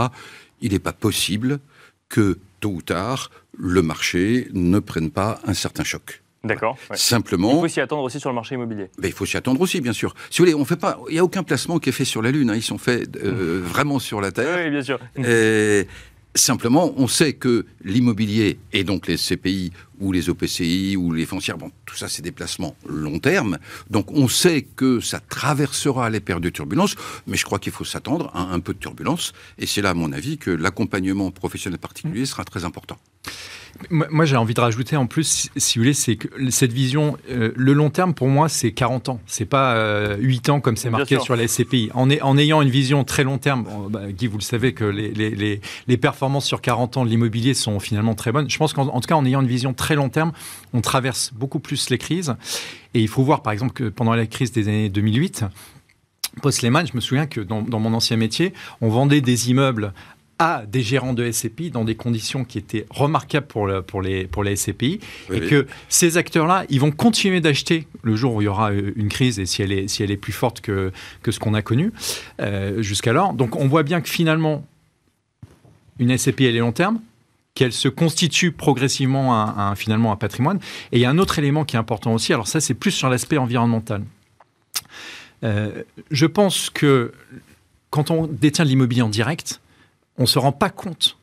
il 0.61 0.71
n'est 0.71 0.79
pas 0.79 0.93
possible 0.93 1.59
que, 2.07 2.39
tôt 2.61 2.69
ou 2.69 2.81
tard, 2.81 3.31
le 3.57 3.81
marché 3.81 4.47
ne 4.53 4.79
prenne 4.79 5.11
pas 5.11 5.41
un 5.45 5.53
certain 5.53 5.83
choc. 5.83 6.21
D'accord. 6.43 6.77
Simplement. 6.93 7.57
Il 7.57 7.61
faut 7.61 7.67
s'y 7.67 7.81
attendre 7.81 8.03
aussi 8.03 8.19
sur 8.19 8.29
le 8.29 8.35
marché 8.35 8.55
immobilier. 8.55 8.89
Ben, 8.97 9.07
il 9.07 9.13
faut 9.13 9.25
s'y 9.25 9.37
attendre 9.37 9.61
aussi, 9.61 9.79
bien 9.79 9.93
sûr. 9.93 10.15
Si 10.29 10.39
vous 10.39 10.45
voulez, 10.45 10.55
on 10.55 10.65
fait 10.65 10.75
pas. 10.75 10.99
Il 11.09 11.13
n'y 11.13 11.19
a 11.19 11.23
aucun 11.23 11.43
placement 11.43 11.77
qui 11.77 11.89
est 11.89 11.91
fait 11.91 12.05
sur 12.05 12.21
la 12.21 12.31
Lune. 12.31 12.49
Hein. 12.49 12.55
Ils 12.55 12.63
sont 12.63 12.79
faits 12.79 13.15
euh, 13.17 13.61
vraiment 13.63 13.99
sur 13.99 14.21
la 14.21 14.31
Terre. 14.31 14.57
Oui, 14.57 14.71
bien 14.71 14.81
sûr. 14.81 14.99
Et 15.17 15.87
simplement, 16.35 16.93
on 16.97 17.07
sait 17.07 17.33
que 17.33 17.65
l'immobilier 17.83 18.59
et 18.73 18.83
donc 18.83 19.07
les 19.07 19.17
CPI 19.17 19.71
ou 19.99 20.11
les 20.11 20.29
OPCI 20.29 20.95
ou 20.97 21.11
les 21.11 21.25
foncières, 21.25 21.57
bon, 21.57 21.71
tout 21.85 21.95
ça, 21.95 22.07
c'est 22.07 22.21
des 22.21 22.31
placements 22.31 22.75
long 22.87 23.19
terme. 23.19 23.57
Donc, 23.89 24.11
on 24.11 24.27
sait 24.27 24.63
que 24.63 24.99
ça 24.99 25.19
traversera 25.19 26.09
les 26.09 26.19
périodes 26.19 26.43
de 26.43 26.49
turbulence, 26.49 26.95
mais 27.27 27.37
je 27.37 27.45
crois 27.45 27.59
qu'il 27.59 27.71
faut 27.71 27.85
s'attendre 27.85 28.31
à 28.33 28.41
un 28.41 28.59
peu 28.59 28.73
de 28.73 28.79
turbulence. 28.79 29.33
Et 29.57 29.65
c'est 29.65 29.81
là, 29.81 29.91
à 29.91 29.93
mon 29.93 30.11
avis, 30.11 30.37
que 30.37 30.51
l'accompagnement 30.51 31.31
professionnel 31.31 31.79
particulier 31.79 32.25
sera 32.25 32.45
très 32.45 32.65
important. 32.65 32.97
Moi, 33.89 34.25
j'ai 34.25 34.35
envie 34.35 34.53
de 34.53 34.61
rajouter 34.61 34.95
en 34.95 35.07
plus, 35.07 35.49
si 35.55 35.77
vous 35.77 35.83
voulez, 35.83 35.93
c'est 35.93 36.15
que 36.15 36.27
cette 36.49 36.73
vision, 36.73 37.17
euh, 37.29 37.51
le 37.55 37.73
long 37.73 37.89
terme, 37.89 38.13
pour 38.13 38.27
moi, 38.27 38.49
c'est 38.49 38.71
40 38.71 39.09
ans. 39.09 39.19
C'est 39.25 39.45
pas 39.45 39.75
euh, 39.75 40.17
8 40.19 40.49
ans 40.49 40.59
comme 40.59 40.77
c'est 40.77 40.89
marqué 40.89 41.19
sur 41.19 41.35
la 41.35 41.47
SCPI. 41.47 41.89
En, 41.93 42.09
en, 42.09 42.37
ayant 42.37 42.61
une 42.61 42.69
vision 42.69 43.03
très 43.03 43.23
long 43.23 43.37
terme, 43.37 43.65
bah, 43.89 44.11
Guy, 44.11 44.27
vous 44.27 44.37
le 44.37 44.43
savez 44.43 44.73
que 44.73 44.83
les, 44.83 45.11
les, 45.11 45.61
les, 45.87 45.97
performances 45.97 46.45
sur 46.45 46.61
40 46.61 46.97
ans 46.97 47.05
de 47.05 47.09
l'immobilier 47.09 47.53
sont 47.53 47.79
finalement 47.79 48.15
très 48.15 48.31
bonnes. 48.31 48.49
Je 48.49 48.57
pense 48.57 48.73
qu'en 48.73 48.99
tout 48.99 49.07
cas, 49.07 49.15
en 49.15 49.25
ayant 49.25 49.41
une 49.41 49.47
vision 49.47 49.73
très 49.73 49.95
long 49.95 50.09
terme, 50.09 50.31
on 50.73 50.81
traverse 50.81 51.31
beaucoup 51.33 51.59
plus 51.59 51.89
les 51.89 51.97
crises. 51.97 52.35
Et 52.93 53.01
il 53.01 53.07
faut 53.07 53.23
voir, 53.23 53.41
par 53.41 53.53
exemple, 53.53 53.73
que 53.73 53.89
pendant 53.89 54.13
la 54.13 54.25
crise 54.25 54.51
des 54.51 54.67
années 54.67 54.89
2008, 54.89 55.45
Post-Lehman, 56.41 56.87
je 56.87 56.95
me 56.95 57.01
souviens 57.01 57.27
que 57.27 57.41
dans, 57.41 57.61
dans, 57.61 57.79
mon 57.79 57.93
ancien 57.93 58.17
métier, 58.17 58.53
on 58.79 58.89
vendait 58.89 59.21
des 59.21 59.49
immeubles 59.49 59.93
à 60.41 60.65
des 60.65 60.81
gérants 60.81 61.13
de 61.13 61.31
SCPI 61.31 61.69
dans 61.69 61.85
des 61.85 61.93
conditions 61.93 62.45
qui 62.45 62.57
étaient 62.57 62.87
remarquables 62.89 63.45
pour, 63.45 63.69
pour, 63.85 64.01
les, 64.01 64.25
pour 64.25 64.43
les 64.43 64.55
SCPI 64.55 64.99
et 65.31 65.41
que 65.41 65.67
ces 65.87 66.17
acteurs-là, 66.17 66.65
ils 66.69 66.79
vont 66.79 66.89
continuer 66.89 67.41
d'acheter 67.41 67.85
le 68.01 68.15
jour 68.15 68.33
où 68.33 68.41
il 68.41 68.45
y 68.45 68.47
aura 68.47 68.71
euh, 68.71 68.91
une 68.95 69.07
crise 69.07 69.37
et 69.37 69.45
si 69.45 69.61
elle 69.61 69.71
est, 69.71 69.87
si 69.87 70.01
elle 70.01 70.09
est 70.09 70.17
plus 70.17 70.33
forte 70.33 70.59
que, 70.61 70.91
que 71.21 71.31
ce 71.31 71.39
qu'on 71.39 71.53
a 71.53 71.61
connu 71.61 71.93
euh, 72.39 72.81
jusqu'alors. 72.81 73.33
Donc 73.33 73.55
on 73.55 73.67
voit 73.67 73.83
bien 73.83 74.01
que 74.01 74.09
finalement, 74.09 74.65
une 75.99 76.17
SCPI, 76.17 76.45
elle 76.45 76.55
est 76.55 76.59
long 76.59 76.71
terme, 76.71 76.99
qu'elle 77.53 77.71
se 77.71 77.87
constitue 77.87 78.51
progressivement 78.51 79.39
un, 79.39 79.75
finalement 79.75 80.11
un 80.11 80.15
patrimoine. 80.15 80.57
Et 80.91 80.97
il 80.97 81.01
y 81.01 81.05
a 81.05 81.09
un 81.11 81.19
autre 81.19 81.37
élément 81.37 81.65
qui 81.65 81.75
est 81.75 81.79
important 81.79 82.15
aussi, 82.15 82.33
alors 82.33 82.47
ça 82.47 82.59
c'est 82.59 82.73
plus 82.73 82.89
sur 82.89 83.09
l'aspect 83.09 83.37
environnemental. 83.37 84.03
Euh, 85.43 85.83
je 86.09 86.25
pense 86.25 86.71
que 86.71 87.11
quand 87.91 88.09
on 88.09 88.25
détient 88.25 88.65
l'immobilier 88.65 89.03
en 89.03 89.09
direct, 89.09 89.61
on 90.17 90.23
ne 90.23 90.27
se 90.27 90.39
rend 90.39 90.51
pas 90.51 90.69
compte 90.69 91.17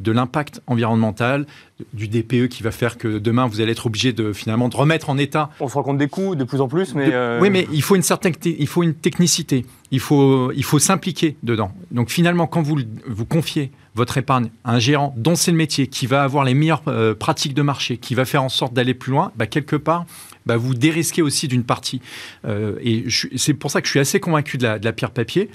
de 0.00 0.12
l'impact 0.12 0.60
environnemental, 0.66 1.46
du 1.94 2.06
DPE 2.08 2.48
qui 2.48 2.62
va 2.62 2.70
faire 2.70 2.98
que 2.98 3.18
demain 3.18 3.46
vous 3.46 3.60
allez 3.60 3.72
être 3.72 3.86
obligé 3.86 4.12
de 4.12 4.32
finalement 4.32 4.68
de 4.68 4.76
remettre 4.76 5.08
en 5.08 5.16
état. 5.16 5.50
On 5.58 5.68
se 5.68 5.74
rend 5.74 5.82
compte 5.82 5.98
des 5.98 6.08
coûts 6.08 6.34
de 6.34 6.44
plus 6.44 6.60
en 6.60 6.68
plus, 6.68 6.94
mais 6.94 7.08
euh, 7.12 7.40
oui, 7.40 7.48
mais 7.48 7.66
il 7.72 7.82
faut 7.82 7.96
une 7.96 8.02
certaine, 8.02 8.34
il 8.44 8.66
faut 8.66 8.82
une 8.82 8.94
technicité, 8.94 9.64
il 9.90 10.00
faut, 10.00 10.52
il 10.52 10.64
faut 10.64 10.78
s'impliquer 10.78 11.36
dedans. 11.42 11.72
Donc 11.92 12.10
finalement, 12.10 12.46
quand 12.46 12.60
vous 12.60 12.78
vous 13.06 13.24
confiez 13.24 13.70
votre 13.94 14.18
épargne 14.18 14.50
à 14.64 14.74
un 14.74 14.78
gérant 14.78 15.14
dont 15.16 15.34
c'est 15.34 15.50
le 15.50 15.56
métier, 15.56 15.86
qui 15.86 16.06
va 16.06 16.22
avoir 16.22 16.44
les 16.44 16.52
meilleures 16.52 16.82
euh, 16.88 17.14
pratiques 17.14 17.54
de 17.54 17.62
marché, 17.62 17.96
qui 17.96 18.14
va 18.14 18.26
faire 18.26 18.42
en 18.42 18.50
sorte 18.50 18.74
d'aller 18.74 18.92
plus 18.92 19.12
loin, 19.12 19.32
bah, 19.36 19.46
quelque 19.46 19.76
part, 19.76 20.04
bah, 20.44 20.58
vous 20.58 20.74
dérisquez 20.74 21.22
aussi 21.22 21.48
d'une 21.48 21.64
partie. 21.64 22.02
Euh, 22.44 22.76
et 22.82 23.06
c'est 23.36 23.54
pour 23.54 23.70
ça 23.70 23.80
que 23.80 23.86
je 23.86 23.92
suis 23.92 24.00
assez 24.00 24.20
convaincu 24.20 24.58
de 24.58 24.64
la, 24.64 24.78
de 24.78 24.84
la 24.84 24.92
pierre 24.92 25.10
papier 25.10 25.48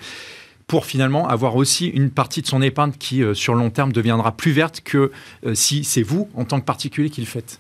pour 0.72 0.86
finalement 0.86 1.28
avoir 1.28 1.58
aussi 1.58 1.88
une 1.88 2.12
partie 2.12 2.42
de 2.42 2.48
son 2.48 2.62
épargne 2.62 2.94
qui, 2.98 3.22
euh, 3.22 3.34
sur 3.34 3.56
long 3.56 3.70
terme, 3.70 3.92
deviendra 3.92 4.32
plus 4.32 4.54
verte 4.54 4.80
que 4.80 5.12
euh, 5.46 5.54
si 5.54 5.84
c'est 5.84 6.02
vous, 6.02 6.30
en 6.34 6.46
tant 6.46 6.62
que 6.62 6.66
particulier, 6.66 7.10
qui 7.10 7.20
le 7.20 7.28
faites. 7.28 7.60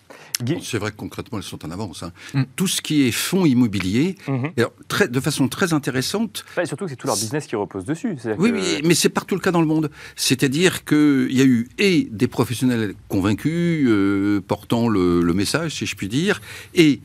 C'est 0.61 0.77
vrai 0.77 0.91
que 0.91 0.95
concrètement, 0.95 1.37
elles 1.37 1.43
sont 1.43 1.65
en 1.65 1.71
avance. 1.71 2.03
Hein. 2.03 2.13
Mm. 2.33 2.43
Tout 2.55 2.67
ce 2.67 2.81
qui 2.81 3.05
est 3.05 3.11
fonds 3.11 3.45
immobiliers, 3.45 4.15
mm-hmm. 4.29 4.65
très, 4.87 5.07
de 5.09 5.19
façon 5.19 5.49
très 5.49 5.73
intéressante. 5.73 6.45
et 6.57 6.65
surtout 6.65 6.85
que 6.85 6.91
c'est 6.91 6.95
tout 6.95 7.07
leur 7.07 7.17
business 7.17 7.47
qui 7.47 7.57
repose 7.57 7.83
dessus. 7.83 8.15
Oui, 8.37 8.53
mais 8.85 8.95
c'est 8.95 9.09
partout 9.09 9.35
le 9.35 9.41
cas 9.41 9.51
dans 9.51 9.59
le 9.59 9.67
monde. 9.67 9.91
C'est-à-dire 10.15 10.85
qu'il 10.85 11.33
y 11.33 11.41
a 11.41 11.45
eu 11.45 11.67
et 11.79 12.07
des 12.09 12.29
professionnels 12.29 12.93
convaincus, 13.09 13.85
euh, 13.89 14.39
portant 14.39 14.87
le, 14.87 15.21
le, 15.21 15.33
message, 15.33 15.75
si 15.75 15.85
je 15.85 15.97
puis 15.97 16.07
dire, 16.07 16.39
et 16.75 17.01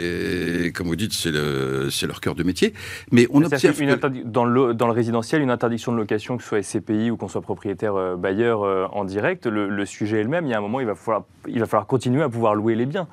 et 0.00 0.72
comme 0.72 0.86
vous 0.86 0.96
dites, 0.96 1.12
c'est 1.12 1.30
le, 1.30 1.88
leur 2.06 2.20
cœur 2.20 2.34
de 2.34 2.42
métier. 2.42 2.72
Mais 3.12 3.26
on 3.30 3.42
observe 3.42 3.78
dans, 4.24 4.44
le, 4.44 4.74
dans 4.74 4.86
le 4.86 4.92
résidentiel, 4.92 5.42
une 5.42 5.50
interdiction 5.50 5.92
de 5.92 5.98
location, 5.98 6.36
que 6.36 6.42
ce 6.42 6.48
soit 6.48 6.62
SCPI 6.62 7.10
ou 7.10 7.16
qu'on 7.16 7.28
soit 7.28 7.42
propriétaire 7.42 7.94
euh, 7.94 8.16
bailleur 8.16 8.62
euh, 8.62 8.86
en 8.92 9.04
direct, 9.04 9.46
le, 9.46 9.84
sujet 9.84 10.20
est 10.20 10.24
le 10.24 10.28
même. 10.28 10.46
Il 10.46 10.50
y 10.50 10.54
a 10.54 10.58
un 10.58 10.62
moment, 10.62 10.80
il 10.80 10.86
va, 10.86 10.94
falloir, 10.94 11.24
il 11.46 11.60
va 11.60 11.66
falloir 11.66 11.86
continuer 11.86 12.22
à 12.22 12.28
pouvoir 12.28 12.54
louer 12.54 12.74
les 12.74 12.86
biens. 12.86 13.08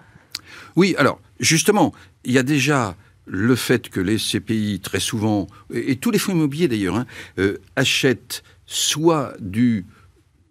Oui, 0.75 0.95
alors 0.97 1.19
justement, 1.39 1.93
il 2.23 2.31
y 2.31 2.37
a 2.37 2.43
déjà 2.43 2.95
le 3.25 3.55
fait 3.55 3.89
que 3.89 3.99
les 3.99 4.17
SCPI, 4.17 4.79
très 4.81 5.01
souvent, 5.01 5.47
et, 5.73 5.97
tous 5.97 6.11
les 6.11 6.19
fonds 6.19 6.31
immobiliers 6.31 6.69
d'ailleurs, 6.69 6.95
hein, 6.95 7.05
euh, 7.39 7.57
achètent 7.75 8.43
soit 8.65 9.33
du 9.39 9.85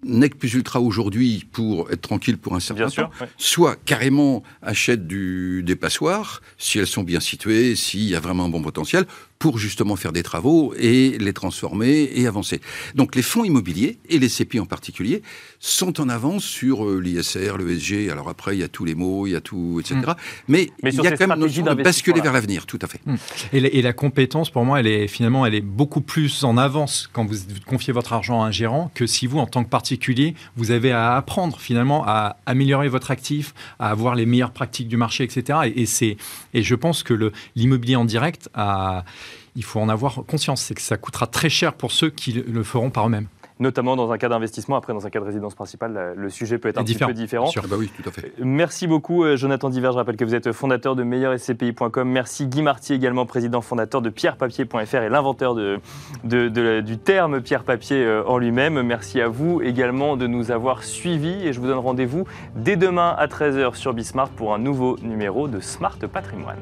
nec 0.04 0.38
plus 0.38 0.54
ultra 0.54 0.80
aujourd'hui 0.80 1.46
pour 1.52 1.90
être 1.90 2.02
tranquille 2.02 2.38
pour 2.38 2.54
un 2.54 2.60
certain 2.60 2.88
temps, 2.88 3.10
soit 3.38 3.76
carrément 3.84 4.42
achète 4.62 5.06
du, 5.06 5.62
des 5.62 5.76
passoires, 5.76 6.42
si 6.58 6.78
elles 6.78 6.86
sont 6.86 7.02
bien 7.02 7.20
situées, 7.20 7.76
s'il 7.76 8.04
y 8.04 8.14
a 8.14 8.20
vraiment 8.20 8.44
un 8.44 8.48
bon 8.48 8.62
potentiel, 8.62 9.06
pour 9.38 9.58
justement 9.58 9.96
faire 9.96 10.12
des 10.12 10.22
travaux 10.22 10.74
et 10.78 11.16
les 11.18 11.32
transformer 11.32 12.10
et 12.14 12.26
avancer. 12.26 12.60
Donc 12.94 13.14
les 13.14 13.22
fonds 13.22 13.44
immobiliers, 13.44 13.98
et 14.08 14.18
les 14.18 14.28
CPI 14.28 14.60
en 14.60 14.66
particulier, 14.66 15.22
sont 15.60 16.00
en 16.00 16.08
avance 16.08 16.44
sur 16.44 16.84
euh, 16.84 17.00
l'ISR, 17.00 17.58
l'ESG, 17.58 18.10
alors 18.10 18.28
après 18.28 18.56
il 18.56 18.60
y 18.60 18.62
a 18.62 18.68
tous 18.68 18.84
les 18.84 18.94
mots, 18.94 19.26
il 19.26 19.32
y 19.32 19.36
a 19.36 19.40
tout, 19.40 19.80
etc. 19.80 19.96
Mm. 19.98 20.12
Mais, 20.48 20.70
il 20.82 20.94
y 20.94 21.06
a 21.06 21.16
quand 21.16 21.26
même 21.26 21.38
notion 21.38 21.64
de 21.64 21.82
basculer 21.82 22.20
vers 22.20 22.32
l'avenir, 22.32 22.66
tout 22.66 22.78
à 22.82 22.86
fait. 22.86 23.00
Mm. 23.04 23.16
Et, 23.52 23.82
la, 23.82 23.92
compétence, 23.92 24.50
pour 24.50 24.64
moi, 24.64 24.80
elle 24.80 24.86
est 24.86 25.06
finalement, 25.06 25.46
elle 25.46 25.54
est 25.54 25.60
beaucoup 25.60 26.00
plus 26.00 26.44
en 26.44 26.56
avance 26.56 27.08
quand 27.12 27.24
vous 27.24 27.36
confiez 27.66 27.92
votre 27.92 28.12
argent 28.12 28.42
à 28.42 28.46
un 28.46 28.50
gérant 28.50 28.90
que 28.94 29.06
si 29.06 29.26
vous, 29.26 29.38
en 29.38 29.46
tant 29.46 29.64
que 29.64 29.68
particulier, 29.68 30.34
vous 30.56 30.70
avez 30.70 30.92
à 30.92 31.16
apprendre 31.16 31.58
finalement 31.58 32.04
à 32.06 32.36
améliorer 32.46 32.88
votre 32.88 33.10
actif, 33.10 33.54
à 33.78 33.90
avoir 33.90 34.14
les 34.14 34.26
meilleures 34.26 34.52
pratiques 34.52 34.88
du 34.88 34.96
marché, 34.96 35.24
etc. 35.24 35.60
Et, 35.74 35.84
et, 35.84 36.16
et 36.54 36.62
je 36.62 36.74
pense 36.74 37.02
que 37.02 37.32
l'immobilier 37.54 37.96
en 37.96 38.04
direct 38.04 38.48
a 38.54 39.04
il 39.54 39.64
faut 39.64 39.80
en 39.80 39.88
avoir 39.88 40.24
conscience. 40.26 40.62
C'est 40.62 40.74
que 40.74 40.82
ça 40.82 40.96
coûtera 40.96 41.26
très 41.26 41.48
cher 41.48 41.74
pour 41.74 41.92
ceux 41.92 42.10
qui 42.10 42.32
le 42.32 42.62
feront 42.62 42.90
par 42.90 43.06
eux-mêmes 43.06 43.28
notamment 43.58 43.96
dans 43.96 44.12
un 44.12 44.18
cas 44.18 44.28
d'investissement. 44.28 44.76
Après, 44.76 44.92
dans 44.92 45.06
un 45.06 45.10
cas 45.10 45.20
de 45.20 45.24
résidence 45.24 45.54
principale, 45.54 46.14
le 46.16 46.30
sujet 46.30 46.58
peut 46.58 46.68
être 46.68 46.78
un 46.78 46.84
petit 46.84 46.94
peu 46.94 47.12
différent. 47.12 47.50
Ah 47.56 47.60
bah 47.68 47.76
oui, 47.78 47.90
tout 47.94 48.06
à 48.08 48.12
fait. 48.12 48.32
Merci 48.38 48.86
beaucoup, 48.86 49.24
euh, 49.24 49.36
Jonathan 49.36 49.70
Diver. 49.70 49.90
Je 49.92 49.96
rappelle 49.96 50.16
que 50.16 50.24
vous 50.24 50.34
êtes 50.34 50.52
fondateur 50.52 50.96
de 50.96 51.02
meilleurscpi.com. 51.02 52.08
Merci 52.08 52.46
Guy 52.46 52.62
Martier, 52.62 52.96
également 52.96 53.26
président 53.26 53.60
fondateur 53.60 54.02
de 54.02 54.10
pierrepapier.fr 54.10 54.96
et 54.96 55.08
l'inventeur 55.08 55.54
de, 55.54 56.80
du 56.80 56.98
terme 56.98 57.40
pierre 57.40 57.64
papier 57.64 58.04
euh, 58.04 58.24
en 58.26 58.38
lui-même. 58.38 58.82
Merci 58.82 59.20
à 59.20 59.28
vous 59.28 59.60
également 59.62 60.16
de 60.16 60.26
nous 60.26 60.50
avoir 60.50 60.84
suivis 60.84 61.46
et 61.46 61.52
je 61.52 61.60
vous 61.60 61.66
donne 61.66 61.78
rendez-vous 61.78 62.24
dès 62.54 62.76
demain 62.76 63.14
à 63.18 63.26
13h 63.26 63.74
sur 63.74 63.94
Bismart 63.94 64.28
pour 64.30 64.54
un 64.54 64.58
nouveau 64.58 64.98
numéro 65.02 65.48
de 65.48 65.60
Smart 65.60 65.98
Patrimoine. 66.12 66.56